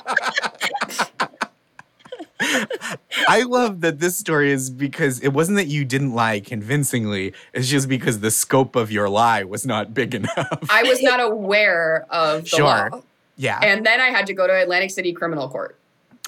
I 3.28 3.42
love 3.42 3.80
that 3.80 4.00
this 4.00 4.16
story 4.16 4.50
is 4.52 4.70
because 4.70 5.20
it 5.20 5.28
wasn't 5.28 5.56
that 5.56 5.66
you 5.68 5.84
didn't 5.84 6.12
lie 6.14 6.40
convincingly, 6.40 7.32
it's 7.52 7.68
just 7.68 7.88
because 7.88 8.20
the 8.20 8.30
scope 8.30 8.76
of 8.76 8.90
your 8.90 9.08
lie 9.08 9.44
was 9.44 9.66
not 9.66 9.94
big 9.94 10.14
enough. 10.14 10.58
I 10.70 10.82
was 10.84 11.02
not 11.02 11.20
aware 11.20 12.06
of 12.10 12.42
the 12.44 12.48
Sure. 12.48 12.90
law. 12.92 13.02
yeah. 13.36 13.58
And 13.62 13.84
then 13.84 14.00
I 14.00 14.08
had 14.10 14.26
to 14.26 14.34
go 14.34 14.46
to 14.46 14.52
Atlantic 14.52 14.90
City 14.90 15.12
Criminal 15.12 15.48
Court, 15.48 15.76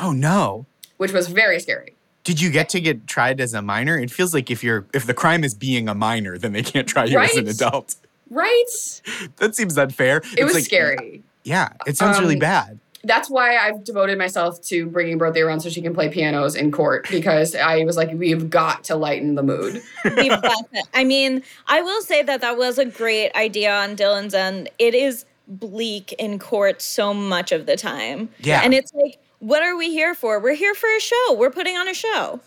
oh 0.01 0.13
no. 0.13 0.67
which 0.97 1.13
was 1.13 1.29
very 1.29 1.59
scary. 1.61 1.95
Did 2.25 2.41
you 2.41 2.51
get 2.51 2.69
to 2.71 2.81
get 2.81 3.07
tried 3.09 3.41
as 3.41 3.53
a 3.53 3.63
minor? 3.63 3.99
It 3.99 4.11
feels 4.11 4.33
like 4.33 4.51
if 4.51 4.63
you're 4.63 4.87
if 4.95 5.07
the 5.07 5.15
crime 5.15 5.43
is 5.43 5.55
being 5.55 5.89
a 5.89 5.95
minor, 5.95 6.39
then 6.39 6.53
they 6.53 6.63
can't 6.63 6.87
try 6.87 7.05
you 7.05 7.19
as 7.19 7.37
an 7.37 7.49
adult. 7.49 7.97
Right? 8.31 8.65
That 9.37 9.55
seems 9.57 9.77
unfair. 9.77 10.19
It 10.19 10.25
It's 10.35 10.43
was 10.45 10.55
like- 10.55 10.65
scary. 10.65 11.23
Yeah, 11.45 11.71
it 11.87 11.97
sounds 11.97 12.21
really 12.21 12.35
Um, 12.37 12.41
bad. 12.41 12.79
That's 13.05 13.29
why 13.29 13.57
I've 13.57 13.85
devoted 13.85 14.19
myself 14.19 14.63
to 14.63 14.87
bringing 14.87 15.19
Birthday 15.19 15.41
around 15.41 15.61
so 15.61 15.69
she 15.69 15.83
can 15.83 15.93
play 15.95 16.09
pianos 16.09 16.55
in 16.55 16.71
court 16.71 17.09
because 17.11 17.55
I 17.55 17.85
was 17.85 17.97
like, 17.97 18.11
we've 18.13 18.49
got 18.49 18.85
to 18.85 18.97
lighten 18.97 19.35
the 19.35 19.43
mood. 19.43 19.83
We've 20.05 20.31
got 20.31 20.71
that. 20.73 20.85
I 20.95 21.05
mean, 21.05 21.43
I 21.67 21.81
will 21.81 22.03
say 22.03 22.23
that 22.23 22.41
that 22.41 22.57
was 22.57 22.79
a 22.79 22.85
great 22.85 23.33
idea 23.35 23.75
on 23.75 23.97
Dylan's 23.97 24.35
end. 24.35 24.71
It 24.79 24.95
is 24.95 25.25
bleak 25.49 26.13
in 26.15 26.39
court 26.39 26.81
so 26.81 27.13
much 27.13 27.53
of 27.53 27.67
the 27.67 27.77
time. 27.77 28.29
Yeah. 28.41 28.61
And 28.63 28.73
it's 28.75 28.93
like, 28.95 29.19
what 29.41 29.63
are 29.63 29.77
we 29.77 29.91
here 29.91 30.15
for? 30.15 30.39
We're 30.39 30.55
here 30.55 30.75
for 30.75 30.89
a 30.95 31.01
show. 31.01 31.35
We're 31.35 31.51
putting 31.51 31.77
on 31.77 31.89
a 31.89 31.95
show. 31.95 32.41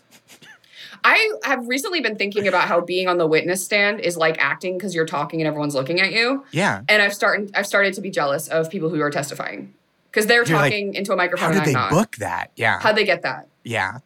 I 1.04 1.34
have 1.44 1.68
recently 1.68 2.00
been 2.00 2.16
thinking 2.16 2.48
about 2.48 2.66
how 2.66 2.80
being 2.80 3.06
on 3.06 3.18
the 3.18 3.26
witness 3.26 3.64
stand 3.64 4.00
is 4.00 4.16
like 4.16 4.36
acting 4.40 4.76
because 4.78 4.94
you're 4.94 5.06
talking 5.06 5.40
and 5.40 5.46
everyone's 5.46 5.74
looking 5.74 6.00
at 6.00 6.12
you. 6.12 6.44
Yeah. 6.50 6.82
And 6.88 7.02
I've 7.02 7.14
started 7.14 7.50
I've 7.54 7.66
started 7.66 7.94
to 7.94 8.00
be 8.00 8.10
jealous 8.10 8.48
of 8.48 8.70
people 8.70 8.88
who 8.88 9.00
are 9.00 9.10
testifying 9.10 9.74
because 10.16 10.26
they're 10.26 10.46
You're 10.46 10.56
like, 10.56 10.72
talking 10.72 10.94
into 10.94 11.12
a 11.12 11.16
microphone. 11.16 11.52
How 11.52 11.58
did 11.58 11.68
they 11.68 11.74
not. 11.74 11.90
book 11.90 12.16
that? 12.16 12.50
Yeah. 12.56 12.78
How'd 12.80 12.96
they 12.96 13.04
get 13.04 13.20
that? 13.20 13.48
Yeah. 13.64 13.98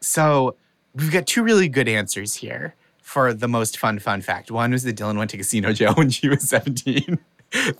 So 0.00 0.56
we've 0.94 1.12
got 1.12 1.26
two 1.26 1.42
really 1.42 1.68
good 1.68 1.88
answers 1.88 2.36
here 2.36 2.74
for 3.02 3.34
the 3.34 3.48
most 3.48 3.76
fun 3.76 3.98
fun 3.98 4.22
fact. 4.22 4.50
One 4.50 4.72
was 4.72 4.82
that 4.84 4.96
Dylan 4.96 5.18
went 5.18 5.28
to 5.32 5.36
casino 5.36 5.72
jail 5.74 5.92
when 5.92 6.08
she 6.08 6.26
was 6.30 6.48
17. 6.48 7.18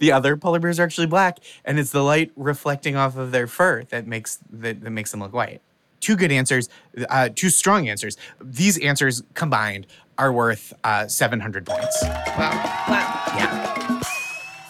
the 0.00 0.12
other 0.12 0.36
polar 0.36 0.60
bears 0.60 0.78
are 0.78 0.82
actually 0.82 1.06
black, 1.06 1.38
and 1.64 1.78
it's 1.78 1.90
the 1.90 2.02
light 2.02 2.30
reflecting 2.36 2.94
off 2.94 3.16
of 3.16 3.32
their 3.32 3.46
fur 3.46 3.84
that 3.84 4.06
makes 4.06 4.38
that, 4.50 4.82
that 4.82 4.90
makes 4.90 5.10
them 5.10 5.20
look 5.20 5.32
white. 5.32 5.62
Two 6.00 6.14
good 6.14 6.30
answers, 6.30 6.68
uh, 7.08 7.30
two 7.34 7.48
strong 7.48 7.88
answers. 7.88 8.18
These 8.38 8.78
answers 8.80 9.22
combined 9.32 9.86
are 10.18 10.30
worth 10.30 10.74
uh, 10.84 11.06
700 11.06 11.64
points. 11.64 12.02
Wow. 12.02 12.84
Wow. 12.86 13.24
Yeah. 13.34 14.00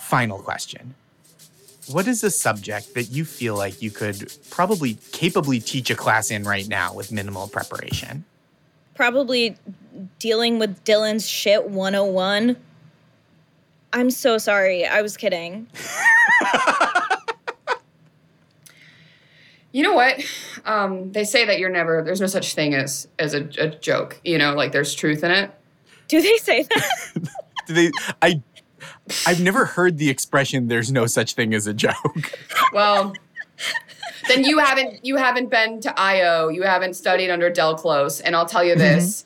Final 0.02 0.38
question. 0.38 0.94
What 1.90 2.06
is 2.06 2.22
a 2.22 2.30
subject 2.30 2.94
that 2.94 3.04
you 3.04 3.24
feel 3.24 3.56
like 3.56 3.80
you 3.80 3.90
could 3.90 4.32
probably 4.50 4.94
capably 5.12 5.60
teach 5.60 5.90
a 5.90 5.94
class 5.94 6.30
in 6.30 6.44
right 6.44 6.68
now 6.68 6.92
with 6.92 7.12
minimal 7.12 7.48
preparation? 7.48 8.24
Probably 8.94 9.56
dealing 10.18 10.58
with 10.58 10.84
Dylan's 10.84 11.28
shit 11.28 11.68
101. 11.68 12.56
I'm 13.92 14.10
so 14.10 14.38
sorry. 14.38 14.86
I 14.86 15.02
was 15.02 15.16
kidding. 15.16 15.66
You 19.72 19.82
know 19.82 19.92
what? 19.92 20.20
Um, 20.64 21.12
they 21.12 21.24
say 21.24 21.44
that 21.44 21.58
you're 21.58 21.70
never. 21.70 22.02
There's 22.02 22.20
no 22.20 22.26
such 22.26 22.54
thing 22.54 22.74
as 22.74 23.06
as 23.18 23.34
a, 23.34 23.48
a 23.58 23.68
joke. 23.68 24.20
You 24.24 24.38
know, 24.38 24.54
like 24.54 24.72
there's 24.72 24.94
truth 24.94 25.22
in 25.22 25.30
it. 25.30 25.50
Do 26.08 26.22
they 26.22 26.36
say 26.38 26.62
that? 26.62 27.28
Do 27.66 27.74
they 27.74 27.92
I 28.22 28.42
I've 29.26 29.40
never 29.40 29.64
heard 29.64 29.98
the 29.98 30.10
expression 30.10 30.68
there's 30.68 30.92
no 30.92 31.06
such 31.06 31.34
thing 31.34 31.54
as 31.54 31.66
a 31.66 31.74
joke. 31.74 31.94
Well, 32.74 33.14
then 34.28 34.44
you 34.44 34.58
haven't 34.58 35.02
you 35.02 35.16
haven't 35.16 35.48
been 35.48 35.80
to 35.80 35.98
IO. 35.98 36.48
You 36.48 36.64
haven't 36.64 36.94
studied 36.94 37.30
under 37.30 37.48
Del 37.48 37.76
Close, 37.76 38.20
and 38.20 38.36
I'll 38.36 38.44
tell 38.44 38.62
you 38.62 38.74
this: 38.74 39.24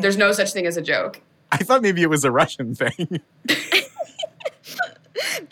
there's 0.00 0.16
no 0.16 0.32
such 0.32 0.54
thing 0.54 0.66
as 0.66 0.78
a 0.78 0.82
joke. 0.82 1.20
I 1.52 1.58
thought 1.58 1.82
maybe 1.82 2.02
it 2.02 2.08
was 2.08 2.24
a 2.24 2.30
Russian 2.30 2.74
thing. 2.74 3.20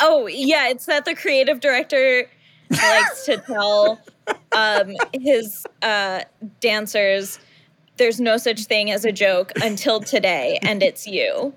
oh, 0.00 0.26
yeah. 0.26 0.68
It's 0.68 0.86
that 0.86 1.04
the 1.04 1.14
creative 1.14 1.60
director 1.60 2.28
likes 2.70 3.24
to 3.26 3.36
tell 3.36 4.00
um, 4.52 4.94
his 5.12 5.66
uh, 5.82 6.22
dancers 6.60 7.38
there's 7.98 8.20
no 8.20 8.36
such 8.36 8.64
thing 8.64 8.90
as 8.90 9.04
a 9.04 9.12
joke 9.12 9.52
until 9.62 10.00
today, 10.00 10.58
and 10.62 10.82
it's 10.82 11.06
you. 11.06 11.54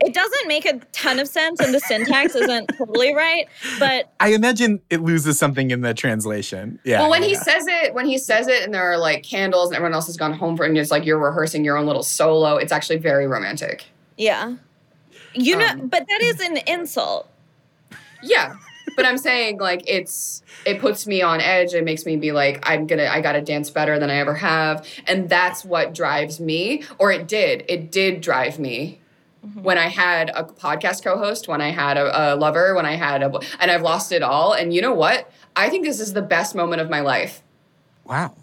It 0.00 0.14
doesn't 0.14 0.48
make 0.48 0.64
a 0.64 0.80
ton 0.92 1.18
of 1.20 1.28
sense, 1.28 1.60
and 1.60 1.72
the 1.72 1.78
syntax 1.78 2.34
isn't 2.34 2.70
totally 2.78 3.14
right, 3.14 3.46
but 3.78 4.10
I 4.20 4.30
imagine 4.32 4.80
it 4.90 5.02
loses 5.02 5.38
something 5.38 5.70
in 5.70 5.82
the 5.82 5.92
translation. 5.94 6.78
Yeah. 6.84 7.00
well, 7.02 7.10
when 7.10 7.22
he 7.22 7.34
says 7.34 7.66
it, 7.68 7.92
when 7.94 8.06
he 8.06 8.16
says 8.18 8.48
it, 8.48 8.62
and 8.64 8.72
there 8.74 8.90
are 8.90 8.96
like 8.98 9.22
candles, 9.22 9.68
and 9.68 9.76
everyone 9.76 9.94
else 9.94 10.06
has 10.06 10.16
gone 10.16 10.32
home 10.32 10.56
for, 10.56 10.64
and 10.64 10.76
it's 10.78 10.90
like 10.90 11.04
you're 11.04 11.18
rehearsing 11.18 11.64
your 11.64 11.76
own 11.76 11.86
little 11.86 12.02
solo. 12.02 12.56
It's 12.56 12.72
actually 12.72 12.98
very 12.98 13.26
romantic. 13.26 13.84
yeah. 14.16 14.54
You 15.34 15.56
know, 15.56 15.66
Um, 15.66 15.88
but 15.88 16.04
that 16.08 16.20
is 16.22 16.40
an 16.40 16.58
insult. 16.66 17.26
Yeah, 18.22 18.54
but 18.96 19.06
I'm 19.06 19.16
saying 19.16 19.58
like 19.60 19.82
it's 19.86 20.42
it 20.66 20.78
puts 20.80 21.06
me 21.06 21.22
on 21.22 21.40
edge. 21.40 21.72
It 21.74 21.84
makes 21.84 22.04
me 22.04 22.16
be 22.16 22.32
like 22.32 22.62
I'm 22.68 22.86
gonna 22.86 23.06
I 23.06 23.20
gotta 23.22 23.40
dance 23.40 23.70
better 23.70 23.98
than 23.98 24.10
I 24.10 24.16
ever 24.16 24.34
have, 24.34 24.86
and 25.06 25.28
that's 25.30 25.64
what 25.64 25.94
drives 25.94 26.38
me. 26.38 26.84
Or 26.98 27.10
it 27.12 27.26
did. 27.28 27.64
It 27.68 27.90
did 27.90 28.20
drive 28.20 28.58
me. 28.58 28.98
Mm-hmm. 29.44 29.62
When 29.62 29.78
I 29.78 29.88
had 29.88 30.30
a 30.34 30.44
podcast 30.44 31.02
co-host, 31.02 31.48
when 31.48 31.60
I 31.60 31.70
had 31.70 31.96
a, 31.96 32.34
a 32.34 32.36
lover, 32.36 32.74
when 32.74 32.86
I 32.86 32.94
had 32.94 33.22
a, 33.22 33.32
and 33.58 33.70
I've 33.70 33.82
lost 33.82 34.12
it 34.12 34.22
all. 34.22 34.52
And 34.52 34.72
you 34.72 34.80
know 34.80 34.94
what? 34.94 35.30
I 35.56 35.68
think 35.68 35.84
this 35.84 35.98
is 36.00 36.12
the 36.12 36.22
best 36.22 36.54
moment 36.54 36.80
of 36.80 36.88
my 36.88 37.00
life. 37.00 37.42
Wow. 38.04 38.34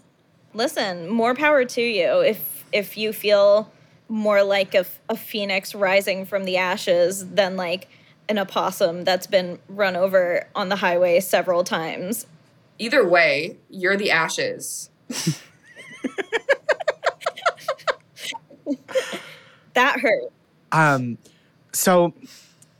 Listen, 0.52 1.08
more 1.08 1.34
power 1.34 1.64
to 1.64 1.82
you 1.82 2.20
if 2.20 2.64
if 2.72 2.96
you 2.96 3.12
feel 3.12 3.72
more 4.08 4.42
like 4.42 4.74
a, 4.74 4.84
a 5.08 5.16
phoenix 5.16 5.74
rising 5.74 6.24
from 6.24 6.44
the 6.44 6.56
ashes 6.56 7.26
than 7.30 7.56
like 7.56 7.88
an 8.28 8.38
opossum 8.38 9.04
that's 9.04 9.26
been 9.26 9.58
run 9.68 9.96
over 9.96 10.46
on 10.54 10.68
the 10.68 10.76
highway 10.76 11.20
several 11.20 11.64
times. 11.64 12.26
Either 12.78 13.06
way, 13.06 13.56
you're 13.68 13.96
the 13.96 14.10
ashes. 14.10 14.90
That 19.74 20.00
hurt. 20.00 20.32
Um, 20.72 21.18
so 21.72 22.14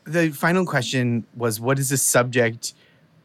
the 0.05 0.31
final 0.31 0.65
question 0.67 1.25
was 1.37 1.61
what 1.61 1.79
is 1.79 1.93
a 1.93 1.97
subject 1.97 2.75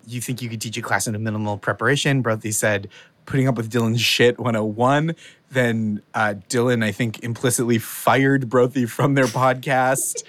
you 0.07 0.21
think 0.21 0.41
you 0.41 0.49
could 0.49 0.61
teach 0.61 0.77
a 0.77 0.81
class 0.81 1.07
in 1.07 1.15
a 1.15 1.19
minimal 1.19 1.57
preparation? 1.57 2.21
Broti 2.21 2.53
said 2.53 2.89
putting 3.25 3.47
up 3.47 3.57
with 3.57 3.71
Dylan's 3.71 4.01
shit 4.01 4.37
101. 4.37 5.15
Then 5.51 6.01
uh, 6.13 6.35
Dylan, 6.49 6.83
I 6.83 6.91
think, 6.91 7.23
implicitly 7.23 7.79
fired 7.79 8.49
Broti 8.49 8.87
from 8.87 9.15
their 9.15 9.25
podcast. 9.25 10.23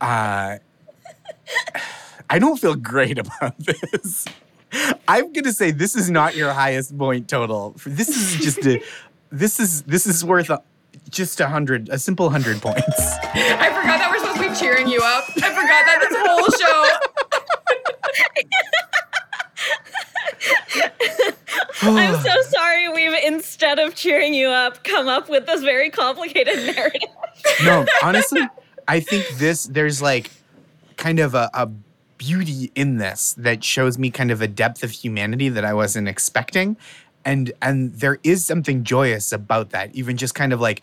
Uh, 0.00 0.58
I 2.30 2.38
don't 2.38 2.58
feel 2.58 2.74
great 2.74 3.18
about 3.18 3.58
this. 3.58 4.26
I'm 5.08 5.32
gonna 5.32 5.52
say 5.52 5.72
this 5.72 5.96
is 5.96 6.10
not 6.10 6.36
your 6.36 6.52
highest 6.52 6.96
point 6.96 7.28
total. 7.28 7.74
This 7.84 8.08
is 8.08 8.44
just 8.44 8.64
a. 8.66 8.80
This 9.32 9.58
is 9.58 9.82
this 9.82 10.06
is 10.06 10.24
worth 10.24 10.50
just 11.10 11.40
a 11.40 11.48
hundred, 11.48 11.88
a 11.88 11.98
simple 11.98 12.30
hundred 12.30 12.60
points. 12.60 12.82
I 13.34 13.68
forgot 13.68 13.98
that 13.98 14.08
we're 14.10 14.18
supposed 14.18 14.40
to 14.40 14.48
be 14.48 14.54
cheering 14.54 14.88
you 14.88 15.00
up. 15.00 15.24
I 15.36 15.50
forgot 15.50 15.86
that 15.86 15.98
this 16.00 16.16
whole 16.18 16.50
show. 16.60 16.86
I'm 21.82 22.20
so 22.22 22.42
sorry 22.42 22.88
we've 22.88 23.24
instead 23.24 23.78
of 23.78 23.94
cheering 23.94 24.34
you 24.34 24.48
up 24.48 24.84
come 24.84 25.08
up 25.08 25.28
with 25.28 25.46
this 25.46 25.62
very 25.62 25.90
complicated 25.90 26.74
narrative. 26.74 27.08
no, 27.64 27.86
honestly, 28.02 28.42
I 28.86 29.00
think 29.00 29.28
this 29.38 29.64
there's 29.64 30.02
like 30.02 30.30
kind 30.96 31.18
of 31.18 31.34
a, 31.34 31.50
a 31.54 31.66
beauty 32.18 32.70
in 32.74 32.98
this 32.98 33.34
that 33.38 33.64
shows 33.64 33.98
me 33.98 34.10
kind 34.10 34.30
of 34.30 34.42
a 34.42 34.46
depth 34.46 34.82
of 34.82 34.90
humanity 34.90 35.48
that 35.48 35.64
I 35.64 35.72
wasn't 35.72 36.06
expecting. 36.06 36.76
And 37.24 37.52
and 37.60 37.94
there 37.94 38.18
is 38.24 38.44
something 38.44 38.84
joyous 38.84 39.32
about 39.32 39.70
that, 39.70 39.94
even 39.94 40.16
just 40.16 40.34
kind 40.34 40.52
of 40.52 40.60
like, 40.60 40.82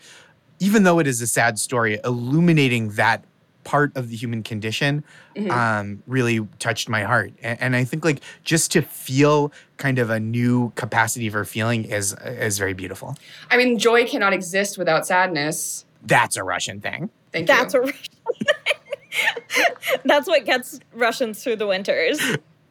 even 0.60 0.84
though 0.84 0.98
it 0.98 1.06
is 1.06 1.20
a 1.20 1.26
sad 1.26 1.58
story, 1.58 1.98
illuminating 2.04 2.90
that 2.90 3.24
part 3.64 3.94
of 3.96 4.08
the 4.08 4.16
human 4.16 4.42
condition 4.42 5.04
um, 5.50 6.02
really 6.06 6.40
touched 6.58 6.88
my 6.88 7.02
heart. 7.02 7.32
And, 7.42 7.60
and 7.60 7.76
I 7.76 7.84
think 7.84 8.02
like 8.02 8.20
just 8.42 8.72
to 8.72 8.82
feel 8.82 9.52
kind 9.76 9.98
of 9.98 10.08
a 10.08 10.18
new 10.18 10.72
capacity 10.74 11.28
for 11.28 11.44
feeling 11.44 11.84
is 11.84 12.14
is 12.24 12.58
very 12.58 12.72
beautiful. 12.72 13.16
I 13.50 13.56
mean, 13.56 13.78
joy 13.78 14.06
cannot 14.06 14.32
exist 14.32 14.78
without 14.78 15.06
sadness. 15.06 15.84
That's 16.02 16.36
a 16.36 16.44
Russian 16.44 16.80
thing. 16.80 17.10
Thank 17.32 17.46
That's 17.46 17.74
you. 17.74 17.84
a 17.84 17.92
That's 20.04 20.28
what 20.28 20.44
gets 20.44 20.80
Russians 20.94 21.42
through 21.42 21.56
the 21.56 21.66
winters. 21.66 22.20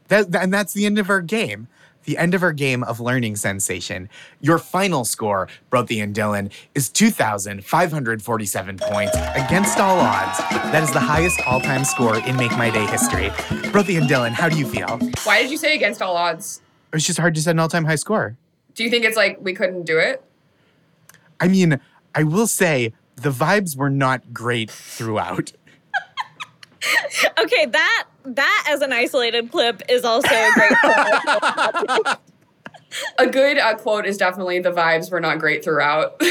That, 0.08 0.34
and 0.36 0.54
that's 0.54 0.74
the 0.74 0.86
end 0.86 1.00
of 1.00 1.10
our 1.10 1.22
game. 1.22 1.68
The 2.08 2.18
end 2.18 2.34
of 2.34 2.42
our 2.42 2.54
game 2.54 2.84
of 2.86 3.02
learning 3.02 3.36
sensation. 3.36 4.08
Your 4.40 4.60
final 4.60 5.04
score, 5.04 5.50
Broti 5.70 6.02
and 6.02 6.16
Dylan, 6.16 6.54
is 6.74 6.88
2,547 6.88 8.78
points 8.78 9.14
against 9.36 9.78
all 9.78 10.00
odds. 10.00 10.38
That 10.72 10.84
is 10.84 10.94
the 10.94 11.02
highest 11.02 11.42
all 11.46 11.60
time 11.60 11.84
score 11.84 12.16
in 12.16 12.38
Make 12.38 12.52
My 12.52 12.70
Day 12.70 12.86
history. 12.86 13.28
Broti 13.72 14.00
and 14.00 14.10
Dylan, 14.10 14.32
how 14.32 14.48
do 14.48 14.58
you 14.58 14.66
feel? 14.66 14.98
Why 15.26 15.42
did 15.42 15.52
you 15.52 15.58
say 15.58 15.76
against 15.76 16.02
all 16.02 16.16
odds? 16.16 16.62
It's 16.94 17.06
just 17.06 17.20
hard 17.20 17.36
to 17.36 17.42
set 17.42 17.52
an 17.52 17.60
all 17.60 17.68
time 17.68 17.84
high 17.84 17.96
score. 17.96 18.38
Do 18.74 18.86
you 18.86 18.90
think 18.90 19.04
it's 19.04 19.18
like 19.18 19.40
we 19.42 19.54
couldn't 19.54 19.84
do 19.84 20.00
it? 20.00 20.24
I 21.42 21.50
mean, 21.50 21.78
I 22.16 22.24
will 22.24 22.48
say 22.48 22.94
the 23.18 23.32
vibes 23.32 23.76
were 23.76 23.90
not 23.90 24.34
great 24.34 24.72
throughout. 24.72 25.52
Okay, 27.38 27.66
that 27.66 28.06
that 28.36 28.68
as 28.70 28.82
an 28.82 28.92
isolated 28.94 29.52
clip 29.52 29.82
is 29.90 30.04
also 30.04 30.28
a 30.28 30.52
great 30.54 30.72
clip. 30.80 32.20
A 33.20 33.28
good 33.28 33.58
uh, 33.58 33.76
quote 33.76 34.06
is 34.06 34.18
definitely 34.18 34.60
the 34.60 34.72
vibes 34.72 35.12
were 35.12 35.20
not 35.20 35.40
great 35.40 35.62
throughout. 35.62 36.16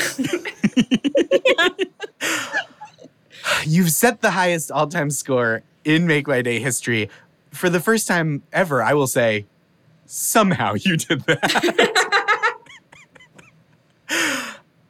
You've 3.65 3.91
set 3.93 4.23
the 4.23 4.31
highest 4.31 4.71
all 4.73 4.87
time 4.87 5.11
score 5.11 5.63
in 5.85 6.07
Make 6.07 6.27
My 6.27 6.41
Day 6.43 6.59
history. 6.59 7.11
For 7.51 7.69
the 7.69 7.79
first 7.79 8.09
time 8.09 8.43
ever, 8.53 8.83
I 8.83 8.95
will 8.95 9.07
say, 9.07 9.45
somehow 10.07 10.75
you 10.75 10.97
did 10.97 11.21
that. 11.23 12.03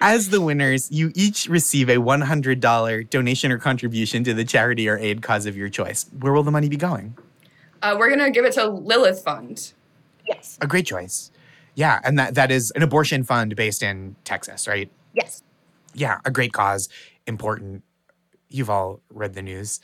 As 0.06 0.28
the 0.28 0.40
winners, 0.40 0.88
you 0.92 1.10
each 1.16 1.48
receive 1.48 1.88
a 1.88 1.96
$100 1.96 3.10
donation 3.10 3.50
or 3.50 3.58
contribution 3.58 4.22
to 4.22 4.34
the 4.34 4.44
charity 4.44 4.88
or 4.88 4.96
aid 4.96 5.20
cause 5.20 5.46
of 5.46 5.56
your 5.56 5.68
choice. 5.68 6.06
Where 6.20 6.32
will 6.32 6.44
the 6.44 6.52
money 6.52 6.68
be 6.68 6.76
going? 6.76 7.18
uh, 7.82 7.96
we're 7.98 8.08
gonna 8.08 8.30
give 8.30 8.44
it 8.44 8.52
to 8.52 8.68
Lilith 8.68 9.24
Fund. 9.24 9.72
yes. 10.24 10.58
A 10.60 10.68
great 10.68 10.86
choice. 10.86 11.32
Yeah, 11.74 11.98
and 12.04 12.16
that, 12.20 12.36
that 12.36 12.52
is 12.52 12.70
an 12.76 12.84
abortion 12.84 13.24
fund 13.24 13.56
based 13.56 13.82
in 13.82 14.14
Texas, 14.22 14.68
right? 14.68 14.88
Yes. 15.12 15.42
Yeah, 15.92 16.20
a 16.24 16.30
great 16.30 16.52
cause, 16.52 16.88
important. 17.26 17.82
You've 18.48 18.70
all 18.70 19.00
read 19.10 19.34
the 19.34 19.42
news, 19.42 19.80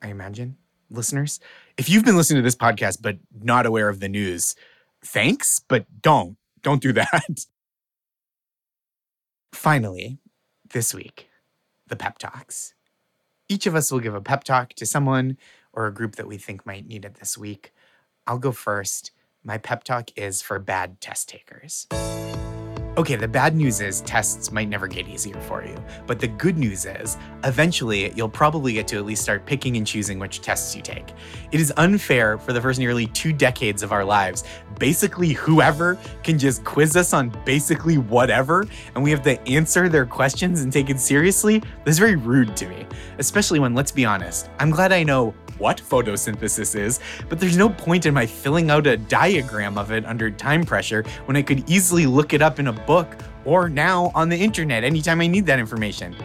I 0.00 0.08
imagine, 0.08 0.56
listeners. 0.90 1.38
If 1.76 1.90
you've 1.90 2.04
been 2.04 2.16
listening 2.16 2.38
to 2.38 2.46
this 2.46 2.56
podcast 2.56 3.02
but 3.02 3.18
not 3.42 3.66
aware 3.66 3.90
of 3.90 4.00
the 4.00 4.08
news, 4.08 4.56
thanks, 5.04 5.60
but 5.68 5.84
don't. 6.00 6.38
Don't 6.62 6.80
do 6.80 6.94
that. 6.94 7.44
Finally, 9.52 10.18
this 10.72 10.94
week, 10.94 11.28
the 11.86 11.96
pep 11.96 12.18
talks. 12.18 12.74
Each 13.48 13.66
of 13.66 13.74
us 13.74 13.90
will 13.90 14.00
give 14.00 14.14
a 14.14 14.20
pep 14.20 14.44
talk 14.44 14.74
to 14.74 14.86
someone 14.86 15.36
or 15.72 15.86
a 15.86 15.94
group 15.94 16.16
that 16.16 16.26
we 16.26 16.36
think 16.36 16.66
might 16.66 16.86
need 16.86 17.04
it 17.04 17.14
this 17.16 17.38
week. 17.38 17.72
I'll 18.26 18.38
go 18.38 18.52
first. 18.52 19.12
My 19.44 19.58
pep 19.58 19.84
talk 19.84 20.10
is 20.16 20.42
for 20.42 20.58
bad 20.58 21.00
test 21.00 21.28
takers. 21.28 21.86
Okay, 22.98 23.14
the 23.14 23.28
bad 23.28 23.54
news 23.54 23.82
is 23.82 24.00
tests 24.00 24.50
might 24.50 24.70
never 24.70 24.86
get 24.86 25.06
easier 25.06 25.38
for 25.42 25.62
you. 25.62 25.76
But 26.06 26.18
the 26.18 26.28
good 26.28 26.56
news 26.56 26.86
is, 26.86 27.18
eventually, 27.44 28.10
you'll 28.12 28.30
probably 28.30 28.72
get 28.72 28.88
to 28.88 28.96
at 28.96 29.04
least 29.04 29.22
start 29.22 29.44
picking 29.44 29.76
and 29.76 29.86
choosing 29.86 30.18
which 30.18 30.40
tests 30.40 30.74
you 30.74 30.80
take. 30.80 31.12
It 31.52 31.60
is 31.60 31.74
unfair 31.76 32.38
for 32.38 32.54
the 32.54 32.60
first 32.60 32.78
nearly 32.78 33.06
two 33.08 33.34
decades 33.34 33.82
of 33.82 33.92
our 33.92 34.02
lives. 34.02 34.44
Basically, 34.78 35.34
whoever 35.34 35.98
can 36.22 36.38
just 36.38 36.64
quiz 36.64 36.96
us 36.96 37.12
on 37.12 37.28
basically 37.44 37.98
whatever, 37.98 38.64
and 38.94 39.04
we 39.04 39.10
have 39.10 39.22
to 39.24 39.38
answer 39.46 39.90
their 39.90 40.06
questions 40.06 40.62
and 40.62 40.72
take 40.72 40.88
it 40.88 40.98
seriously. 40.98 41.62
That's 41.84 41.98
very 41.98 42.16
rude 42.16 42.56
to 42.56 42.66
me, 42.66 42.86
especially 43.18 43.58
when, 43.58 43.74
let's 43.74 43.92
be 43.92 44.06
honest, 44.06 44.48
I'm 44.58 44.70
glad 44.70 44.92
I 44.92 45.02
know 45.02 45.34
what 45.58 45.78
photosynthesis 45.78 46.78
is, 46.78 47.00
but 47.28 47.40
there's 47.40 47.56
no 47.56 47.68
point 47.68 48.06
in 48.06 48.14
my 48.14 48.26
filling 48.26 48.70
out 48.70 48.86
a 48.86 48.96
diagram 48.96 49.78
of 49.78 49.92
it 49.92 50.04
under 50.04 50.30
time 50.30 50.64
pressure 50.64 51.04
when 51.26 51.36
I 51.36 51.42
could 51.42 51.68
easily 51.68 52.06
look 52.06 52.32
it 52.32 52.42
up 52.42 52.58
in 52.58 52.68
a 52.68 52.72
book 52.72 53.16
or 53.44 53.68
now 53.68 54.10
on 54.14 54.28
the 54.28 54.36
internet 54.36 54.84
anytime 54.84 55.20
I 55.20 55.26
need 55.26 55.46
that 55.46 55.58
information. 55.58 56.16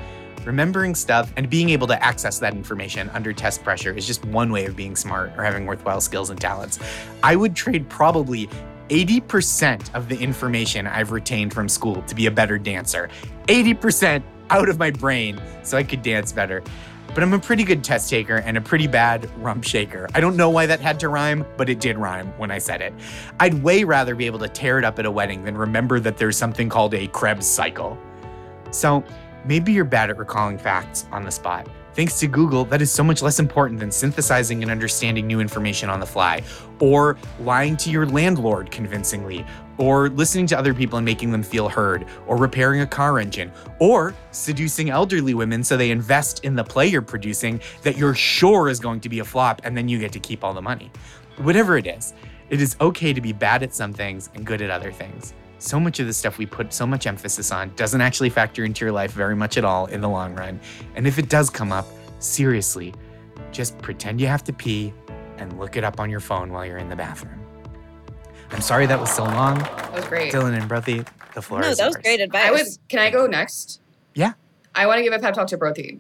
Remembering 0.46 0.96
stuff 0.96 1.32
and 1.38 1.50
being 1.50 1.70
able 1.70 1.86
to 1.88 2.04
access 2.04 2.40
that 2.40 2.54
information 2.54 3.10
under 3.10 3.32
test 3.32 3.64
pressure 3.64 3.94
is 3.94 4.08
just 4.08 4.26
one 4.26 4.52
way 4.52 4.66
of 4.66 4.76
being 4.76 4.96
smart 4.96 5.32
or 5.38 5.44
having 5.44 5.68
worthwhile 5.68 6.02
skills 6.02 6.32
and 6.32 6.42
talents. 6.42 6.80
I 7.22 7.36
would 7.36 7.56
trade 7.56 7.88
probably 7.90 8.50
80% 8.90 9.94
of 9.94 10.10
the 10.10 10.18
information 10.18 10.88
I've 10.88 11.12
retained 11.12 11.54
from 11.54 11.70
school 11.70 12.02
to 12.04 12.16
be 12.16 12.26
a 12.26 12.32
better 12.32 12.58
dancer. 12.58 13.10
80% 13.48 14.24
out 14.50 14.68
of 14.68 14.78
my 14.80 14.92
brain 14.92 15.42
so 15.64 15.78
I 15.78 15.84
could 15.84 16.02
dance 16.02 16.32
better 16.34 16.62
but 17.14 17.24
I'm 17.24 17.34
a 17.34 17.40
pretty 17.40 17.64
good 17.64 17.84
test 17.84 18.10
taker 18.10 18.38
and 18.38 18.58
a 18.58 18.62
pretty 18.62 18.88
bad 18.88 19.30
rump 19.42 19.64
shaker. 19.64 20.08
I 20.16 20.22
don't 20.22 20.36
know 20.38 20.50
why 20.50 20.66
that 20.66 20.80
had 20.80 21.00
to 21.02 21.10
rhyme, 21.10 21.46
but 21.58 21.70
it 21.70 21.80
did 21.80 21.98
rhyme 21.98 22.28
when 22.38 22.52
I 22.52 22.58
said 22.58 22.82
it. 22.82 22.94
I'd 23.40 23.62
way 23.62 23.84
rather 23.84 24.16
be 24.16 24.26
able 24.26 24.40
to 24.40 24.48
tear 24.48 24.80
it 24.80 24.86
up 24.86 24.98
at 25.00 25.06
a 25.06 25.12
wedding 25.12 25.44
than 25.44 25.58
remember 25.58 26.00
that 26.00 26.18
there's 26.18 26.38
something 26.38 26.70
called 26.70 26.94
a 26.94 27.08
Krebs 27.08 27.46
cycle. 27.46 27.98
So 28.72 29.04
maybe 29.46 29.74
you're 29.74 29.84
bad 29.84 30.10
at 30.10 30.18
recalling 30.18 30.58
facts 30.58 31.06
on 31.12 31.24
the 31.24 31.32
spot. 31.32 31.68
Thanks 31.94 32.20
to 32.22 32.28
Google, 32.28 32.64
that 32.66 32.82
is 32.82 32.90
so 32.90 33.04
much 33.04 33.22
less 33.22 33.38
important 33.38 33.80
than 33.80 33.92
synthesizing 33.92 34.62
and 34.62 34.72
understanding 34.72 35.28
new 35.28 35.42
information 35.42 35.90
on 35.90 36.00
the 36.00 36.06
fly, 36.06 36.42
or 36.80 37.18
lying 37.42 37.76
to 37.78 37.90
your 37.90 38.06
landlord 38.06 38.72
convincingly, 38.72 39.46
or 39.78 40.08
listening 40.10 40.48
to 40.48 40.58
other 40.58 40.74
people 40.74 40.98
and 40.98 41.06
making 41.06 41.32
them 41.32 41.44
feel 41.44 41.68
heard, 41.68 42.06
or 42.28 42.38
repairing 42.38 42.80
a 42.80 42.88
car 42.88 43.20
engine, 43.20 43.52
or 43.80 44.16
seducing 44.32 44.90
elderly 44.90 45.34
women 45.34 45.66
so 45.66 45.76
they 45.76 45.92
invest 45.92 46.46
in 46.46 46.56
the 46.56 46.64
play 46.64 46.88
you're 46.88 47.02
producing 47.02 47.60
that 47.84 47.98
you're 47.98 48.16
sure 48.16 48.70
is 48.70 48.80
going 48.80 49.02
to 49.02 49.10
be 49.10 49.20
a 49.20 49.26
flop 49.26 49.62
and 49.66 49.76
then 49.76 49.90
you 49.90 50.00
get 50.00 50.14
to 50.14 50.20
keep 50.20 50.46
all 50.46 50.54
the 50.54 50.62
money. 50.62 50.90
Whatever 51.38 51.78
it 51.78 51.88
is, 51.88 52.14
it 52.50 52.62
is 52.62 52.78
okay 52.80 53.12
to 53.12 53.20
be 53.20 53.34
bad 53.34 53.64
at 53.64 53.76
some 53.76 53.92
things 53.92 54.30
and 54.34 54.46
good 54.46 54.62
at 54.62 54.70
other 54.70 54.94
things 54.94 55.34
so 55.62 55.80
much 55.80 56.00
of 56.00 56.08
the 56.08 56.14
stuff 56.14 56.38
we 56.38 56.46
put 56.46 56.74
so 56.74 56.88
much 56.88 57.06
emphasis 57.06 57.52
on 57.52 57.72
doesn't 57.76 58.02
actually 58.02 58.30
factor 58.30 58.66
into 58.66 58.84
your 58.84 58.92
life 58.92 59.12
very 59.12 59.36
much 59.36 59.58
at 59.58 59.66
all 59.66 59.86
in 59.86 60.02
the 60.02 60.10
long 60.10 60.34
run. 60.36 60.60
And 60.96 61.08
if 61.08 61.20
it 61.20 61.30
does 61.30 61.50
come 61.50 61.72
up, 61.72 61.86
seriously, 62.20 62.94
just 63.52 63.78
pretend 63.80 64.20
you 64.20 64.28
have 64.28 64.44
to 64.46 64.54
pee 64.54 64.94
and 65.38 65.58
look 65.60 65.78
it 65.78 65.84
up 65.84 66.00
on 66.00 66.10
your 66.10 66.20
phone 66.20 66.52
while 66.52 66.66
you're 66.66 66.78
in 66.78 66.90
the 66.90 66.96
bathroom. 66.96 67.40
I'm 68.52 68.62
sorry 68.62 68.86
that 68.88 69.00
was 69.00 69.12
so 69.12 69.24
long. 69.24 69.60
That 69.60 69.94
was 69.94 70.06
great. 70.06 70.34
Dylan 70.34 70.60
and 70.60 70.70
Broti, 70.70 71.08
the 71.34 71.42
floor 71.42 71.62
no, 71.62 71.70
is 71.70 71.78
that 71.78 71.86
was 71.86 71.96
yours. 71.96 72.04
great 72.04 72.20
advice. 72.20 72.48
I 72.48 72.52
would. 72.52 72.68
Can 72.90 73.00
I 73.00 73.10
go 73.10 73.28
next? 73.28 73.80
Yeah. 74.14 74.34
I 74.76 74.88
want 74.88 74.98
to 74.98 75.04
give 75.04 75.14
a 75.14 75.20
pep 75.20 75.34
talk 75.34 75.48
to 75.48 75.58
Broti. 75.58 76.00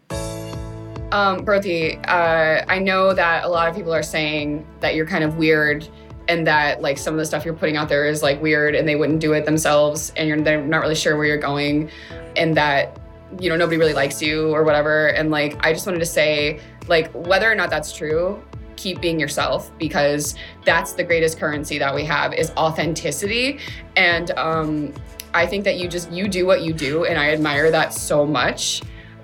Um, 1.13 1.45
Broti, 1.45 1.99
uh, 2.07 2.65
I 2.67 2.79
know 2.79 3.13
that 3.13 3.43
a 3.43 3.47
lot 3.47 3.69
of 3.69 3.75
people 3.75 3.93
are 3.93 4.03
saying 4.03 4.65
that 4.79 4.95
you're 4.95 5.05
kind 5.05 5.23
of 5.23 5.37
weird 5.37 5.87
and 6.31 6.47
that 6.47 6.81
like 6.81 6.97
some 6.97 7.13
of 7.13 7.17
the 7.17 7.25
stuff 7.25 7.43
you're 7.43 7.53
putting 7.53 7.75
out 7.75 7.89
there 7.89 8.07
is 8.07 8.23
like 8.23 8.41
weird 8.41 8.73
and 8.73 8.87
they 8.87 8.95
wouldn't 8.95 9.19
do 9.19 9.33
it 9.33 9.45
themselves 9.45 10.13
and 10.15 10.29
you're 10.29 10.41
they're 10.41 10.63
not 10.63 10.79
really 10.79 10.95
sure 10.95 11.17
where 11.17 11.25
you're 11.25 11.37
going 11.37 11.91
and 12.37 12.55
that 12.55 12.97
you 13.37 13.49
know 13.49 13.57
nobody 13.57 13.75
really 13.75 13.93
likes 13.93 14.21
you 14.21 14.49
or 14.55 14.63
whatever. 14.63 15.07
And 15.07 15.29
like 15.29 15.63
I 15.65 15.73
just 15.73 15.85
wanted 15.85 15.99
to 15.99 16.05
say 16.05 16.61
like 16.87 17.11
whether 17.11 17.51
or 17.51 17.55
not 17.55 17.69
that's 17.69 17.91
true 17.91 18.41
keep 18.77 19.01
being 19.01 19.19
yourself 19.19 19.77
because 19.77 20.35
that's 20.65 20.93
the 20.93 21.03
greatest 21.03 21.37
currency 21.37 21.77
that 21.77 21.93
we 21.93 22.05
have 22.05 22.33
is 22.33 22.51
authenticity. 22.51 23.59
And 23.97 24.31
um 24.31 24.93
I 25.33 25.45
think 25.45 25.65
that 25.65 25.77
you 25.77 25.89
just 25.89 26.09
you 26.11 26.29
do 26.29 26.45
what 26.45 26.61
you 26.61 26.71
do 26.71 27.03
and 27.03 27.19
I 27.19 27.31
admire 27.31 27.71
that 27.71 27.93
so 27.93 28.25
much. 28.25 28.81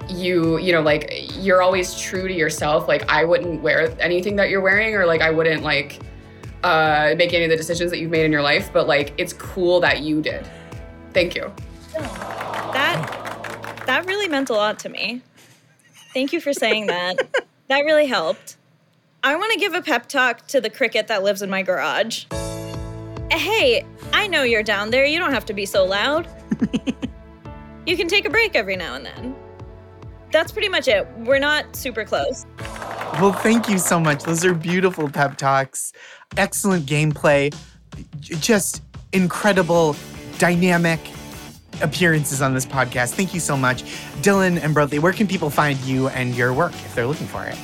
You 0.09 0.57
you 0.57 0.73
know 0.73 0.81
like 0.81 1.09
you're 1.37 1.61
always 1.61 1.97
true 1.97 2.27
to 2.27 2.33
yourself. 2.33 2.89
Like 2.89 3.09
I 3.09 3.23
wouldn't 3.23 3.61
wear 3.61 3.95
anything 4.01 4.35
that 4.35 4.49
you're 4.49 4.61
wearing 4.61 4.93
or 4.95 5.05
like 5.05 5.21
I 5.21 5.31
wouldn't 5.31 5.63
like 5.63 6.01
uh, 6.63 7.13
make 7.17 7.33
any 7.33 7.45
of 7.45 7.49
the 7.49 7.57
decisions 7.57 7.91
that 7.91 7.99
you've 7.99 8.11
made 8.11 8.25
in 8.25 8.31
your 8.31 8.41
life, 8.41 8.71
but 8.73 8.87
like 8.87 9.13
it's 9.17 9.33
cool 9.33 9.79
that 9.81 10.01
you 10.01 10.21
did. 10.21 10.47
Thank 11.13 11.35
you. 11.35 11.51
That 11.93 13.83
that 13.85 14.05
really 14.05 14.27
meant 14.27 14.49
a 14.49 14.53
lot 14.53 14.79
to 14.79 14.89
me. 14.89 15.21
Thank 16.13 16.33
you 16.33 16.41
for 16.41 16.53
saying 16.53 16.87
that. 16.87 17.15
that 17.67 17.79
really 17.81 18.07
helped. 18.07 18.57
I 19.23 19.35
want 19.35 19.51
to 19.53 19.59
give 19.59 19.73
a 19.73 19.81
pep 19.81 20.07
talk 20.07 20.47
to 20.47 20.61
the 20.61 20.69
cricket 20.69 21.07
that 21.07 21.23
lives 21.23 21.41
in 21.41 21.49
my 21.49 21.63
garage. 21.63 22.25
Hey, 23.31 23.85
I 24.13 24.27
know 24.27 24.43
you're 24.43 24.63
down 24.63 24.89
there. 24.89 25.05
You 25.05 25.19
don't 25.19 25.33
have 25.33 25.45
to 25.45 25.53
be 25.53 25.65
so 25.65 25.85
loud. 25.85 26.27
you 27.85 27.97
can 27.97 28.07
take 28.07 28.25
a 28.25 28.29
break 28.29 28.55
every 28.55 28.75
now 28.75 28.95
and 28.95 29.05
then. 29.05 29.35
That's 30.31 30.51
pretty 30.51 30.69
much 30.69 30.87
it. 30.87 31.07
We're 31.19 31.39
not 31.39 31.75
super 31.75 32.05
close. 32.05 32.45
Well, 33.19 33.33
thank 33.33 33.67
you 33.67 33.79
so 33.79 33.99
much. 33.99 34.23
Those 34.23 34.45
are 34.45 34.53
beautiful 34.53 35.09
pep 35.09 35.37
talks. 35.37 35.91
Excellent 36.37 36.85
gameplay. 36.85 37.55
Just 38.21 38.83
incredible, 39.11 39.95
dynamic 40.37 40.99
appearances 41.81 42.43
on 42.43 42.53
this 42.53 42.65
podcast. 42.65 43.15
Thank 43.15 43.33
you 43.33 43.39
so 43.39 43.57
much. 43.57 43.83
Dylan 44.21 44.61
and 44.61 44.75
Broti, 44.75 44.99
where 44.99 45.13
can 45.13 45.25
people 45.27 45.49
find 45.49 45.79
you 45.79 46.09
and 46.09 46.35
your 46.35 46.53
work 46.53 46.73
if 46.73 46.93
they're 46.93 47.07
looking 47.07 47.25
for 47.25 47.43
it? 47.45 47.57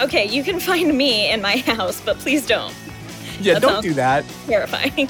Okay, 0.00 0.26
you 0.26 0.42
can 0.42 0.58
find 0.58 0.96
me 0.98 1.30
in 1.30 1.40
my 1.40 1.58
house, 1.58 2.00
but 2.00 2.18
please 2.18 2.44
don't. 2.44 2.74
Yeah, 3.40 3.54
That 3.54 3.62
don't 3.62 3.82
do 3.82 3.94
that. 3.94 4.24
terrifying. 4.46 5.08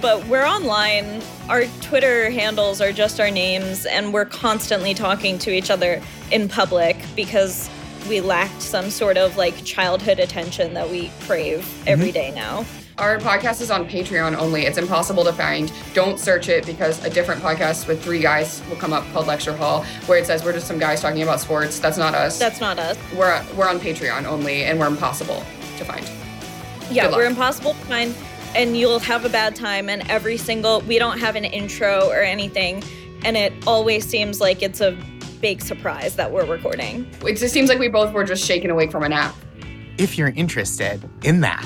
But 0.00 0.24
we're 0.28 0.46
online. 0.46 1.22
Our 1.48 1.64
Twitter 1.80 2.30
handles 2.30 2.80
are 2.80 2.92
just 2.92 3.18
our 3.18 3.30
names, 3.30 3.84
and 3.86 4.12
we're 4.12 4.26
constantly 4.26 4.94
talking 4.94 5.38
to 5.40 5.50
each 5.50 5.70
other 5.70 6.00
in 6.30 6.48
public 6.48 6.96
because 7.16 7.68
we 8.08 8.20
lacked 8.20 8.62
some 8.62 8.90
sort 8.90 9.16
of 9.16 9.36
like 9.36 9.64
childhood 9.64 10.18
attention 10.18 10.74
that 10.74 10.88
we 10.88 11.10
crave 11.22 11.60
mm-hmm. 11.60 11.88
every 11.88 12.12
day 12.12 12.30
now. 12.32 12.64
Our 12.98 13.18
podcast 13.18 13.60
is 13.60 13.70
on 13.70 13.86
Patreon 13.86 14.38
only. 14.38 14.64
It's 14.64 14.78
impossible 14.78 15.22
to 15.24 15.32
find. 15.32 15.70
Don't 15.92 16.18
search 16.18 16.48
it 16.48 16.64
because 16.64 17.04
a 17.04 17.10
different 17.10 17.42
podcast 17.42 17.86
with 17.86 18.02
three 18.02 18.20
guys 18.20 18.62
will 18.70 18.76
come 18.76 18.94
up 18.94 19.04
called 19.12 19.26
Lecture 19.26 19.54
Hall, 19.54 19.84
where 20.06 20.18
it 20.18 20.26
says 20.26 20.42
we're 20.42 20.54
just 20.54 20.66
some 20.66 20.78
guys 20.78 21.02
talking 21.02 21.22
about 21.22 21.40
sports. 21.40 21.78
That's 21.78 21.98
not 21.98 22.14
us. 22.14 22.38
That's 22.38 22.58
not 22.58 22.78
us. 22.78 22.96
we're 23.14 23.44
we're 23.54 23.68
on 23.68 23.80
Patreon 23.80 24.24
only, 24.24 24.64
and 24.64 24.80
we're 24.80 24.86
impossible 24.86 25.44
to 25.76 25.84
find. 25.84 26.08
Yeah, 26.90 27.10
we're 27.10 27.26
impossible 27.26 27.74
to 27.74 27.80
find, 27.80 28.14
and 28.54 28.78
you'll 28.78 29.00
have 29.00 29.26
a 29.26 29.28
bad 29.28 29.54
time. 29.54 29.90
And 29.90 30.08
every 30.10 30.38
single, 30.38 30.80
we 30.82 30.98
don't 30.98 31.18
have 31.18 31.36
an 31.36 31.44
intro 31.44 32.08
or 32.08 32.22
anything, 32.22 32.82
and 33.24 33.36
it 33.36 33.52
always 33.66 34.06
seems 34.06 34.40
like 34.40 34.62
it's 34.62 34.80
a 34.80 34.96
big 35.40 35.60
surprise 35.60 36.16
that 36.16 36.30
we're 36.30 36.44
recording. 36.46 37.08
It 37.24 37.36
just 37.36 37.52
seems 37.52 37.68
like 37.68 37.78
we 37.78 37.88
both 37.88 38.12
were 38.12 38.24
just 38.24 38.44
shaken 38.44 38.70
awake 38.70 38.90
from 38.90 39.02
a 39.02 39.08
nap. 39.08 39.34
If 39.98 40.18
you're 40.18 40.30
interested 40.30 41.08
in 41.22 41.40
that, 41.40 41.64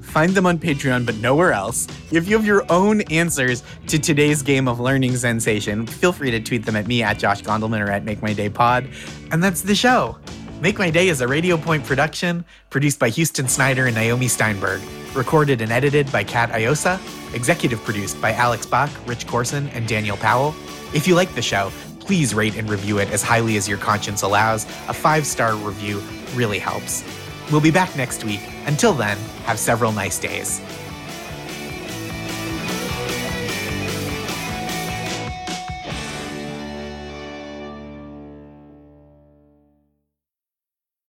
find 0.00 0.32
them 0.34 0.46
on 0.46 0.58
Patreon, 0.58 1.06
but 1.06 1.16
nowhere 1.16 1.52
else. 1.52 1.86
If 2.12 2.28
you 2.28 2.36
have 2.36 2.46
your 2.46 2.64
own 2.70 3.00
answers 3.02 3.62
to 3.88 3.98
today's 3.98 4.42
game 4.42 4.68
of 4.68 4.78
learning 4.78 5.16
sensation, 5.16 5.86
feel 5.86 6.12
free 6.12 6.30
to 6.30 6.40
tweet 6.40 6.64
them 6.66 6.76
at 6.76 6.86
me 6.86 7.02
at 7.02 7.18
Josh 7.18 7.42
Gondelman 7.42 7.80
or 7.80 7.90
at 7.90 8.04
Make 8.04 8.22
My 8.22 8.32
Day 8.32 8.48
Pod. 8.48 8.88
And 9.30 9.42
that's 9.42 9.62
the 9.62 9.74
show. 9.74 10.18
Make 10.60 10.78
My 10.78 10.90
Day 10.90 11.08
is 11.08 11.20
a 11.20 11.26
Radio 11.26 11.56
Point 11.56 11.84
production 11.84 12.44
produced 12.70 13.00
by 13.00 13.08
Houston 13.08 13.48
Snyder 13.48 13.86
and 13.86 13.96
Naomi 13.96 14.28
Steinberg, 14.28 14.80
recorded 15.12 15.60
and 15.60 15.72
edited 15.72 16.12
by 16.12 16.22
Kat 16.22 16.52
Iosa, 16.52 17.00
executive 17.34 17.82
produced 17.82 18.20
by 18.20 18.32
Alex 18.32 18.64
Bach, 18.64 18.90
Rich 19.06 19.26
Corson, 19.26 19.68
and 19.70 19.88
Daniel 19.88 20.16
Powell. 20.18 20.54
If 20.94 21.08
you 21.08 21.16
like 21.16 21.34
the 21.34 21.42
show, 21.42 21.72
please 22.04 22.34
rate 22.34 22.56
and 22.56 22.68
review 22.68 22.98
it 22.98 23.10
as 23.10 23.22
highly 23.22 23.56
as 23.56 23.68
your 23.68 23.78
conscience 23.78 24.22
allows. 24.22 24.64
A 24.88 24.92
five 24.92 25.26
star 25.26 25.54
review 25.56 26.00
really 26.34 26.58
helps. 26.58 27.04
We'll 27.50 27.60
be 27.60 27.70
back 27.70 27.96
next 27.96 28.24
week. 28.24 28.40
Until 28.66 28.92
then, 28.92 29.18
have 29.44 29.58
several 29.58 29.92
nice 29.92 30.18
days. 30.18 30.60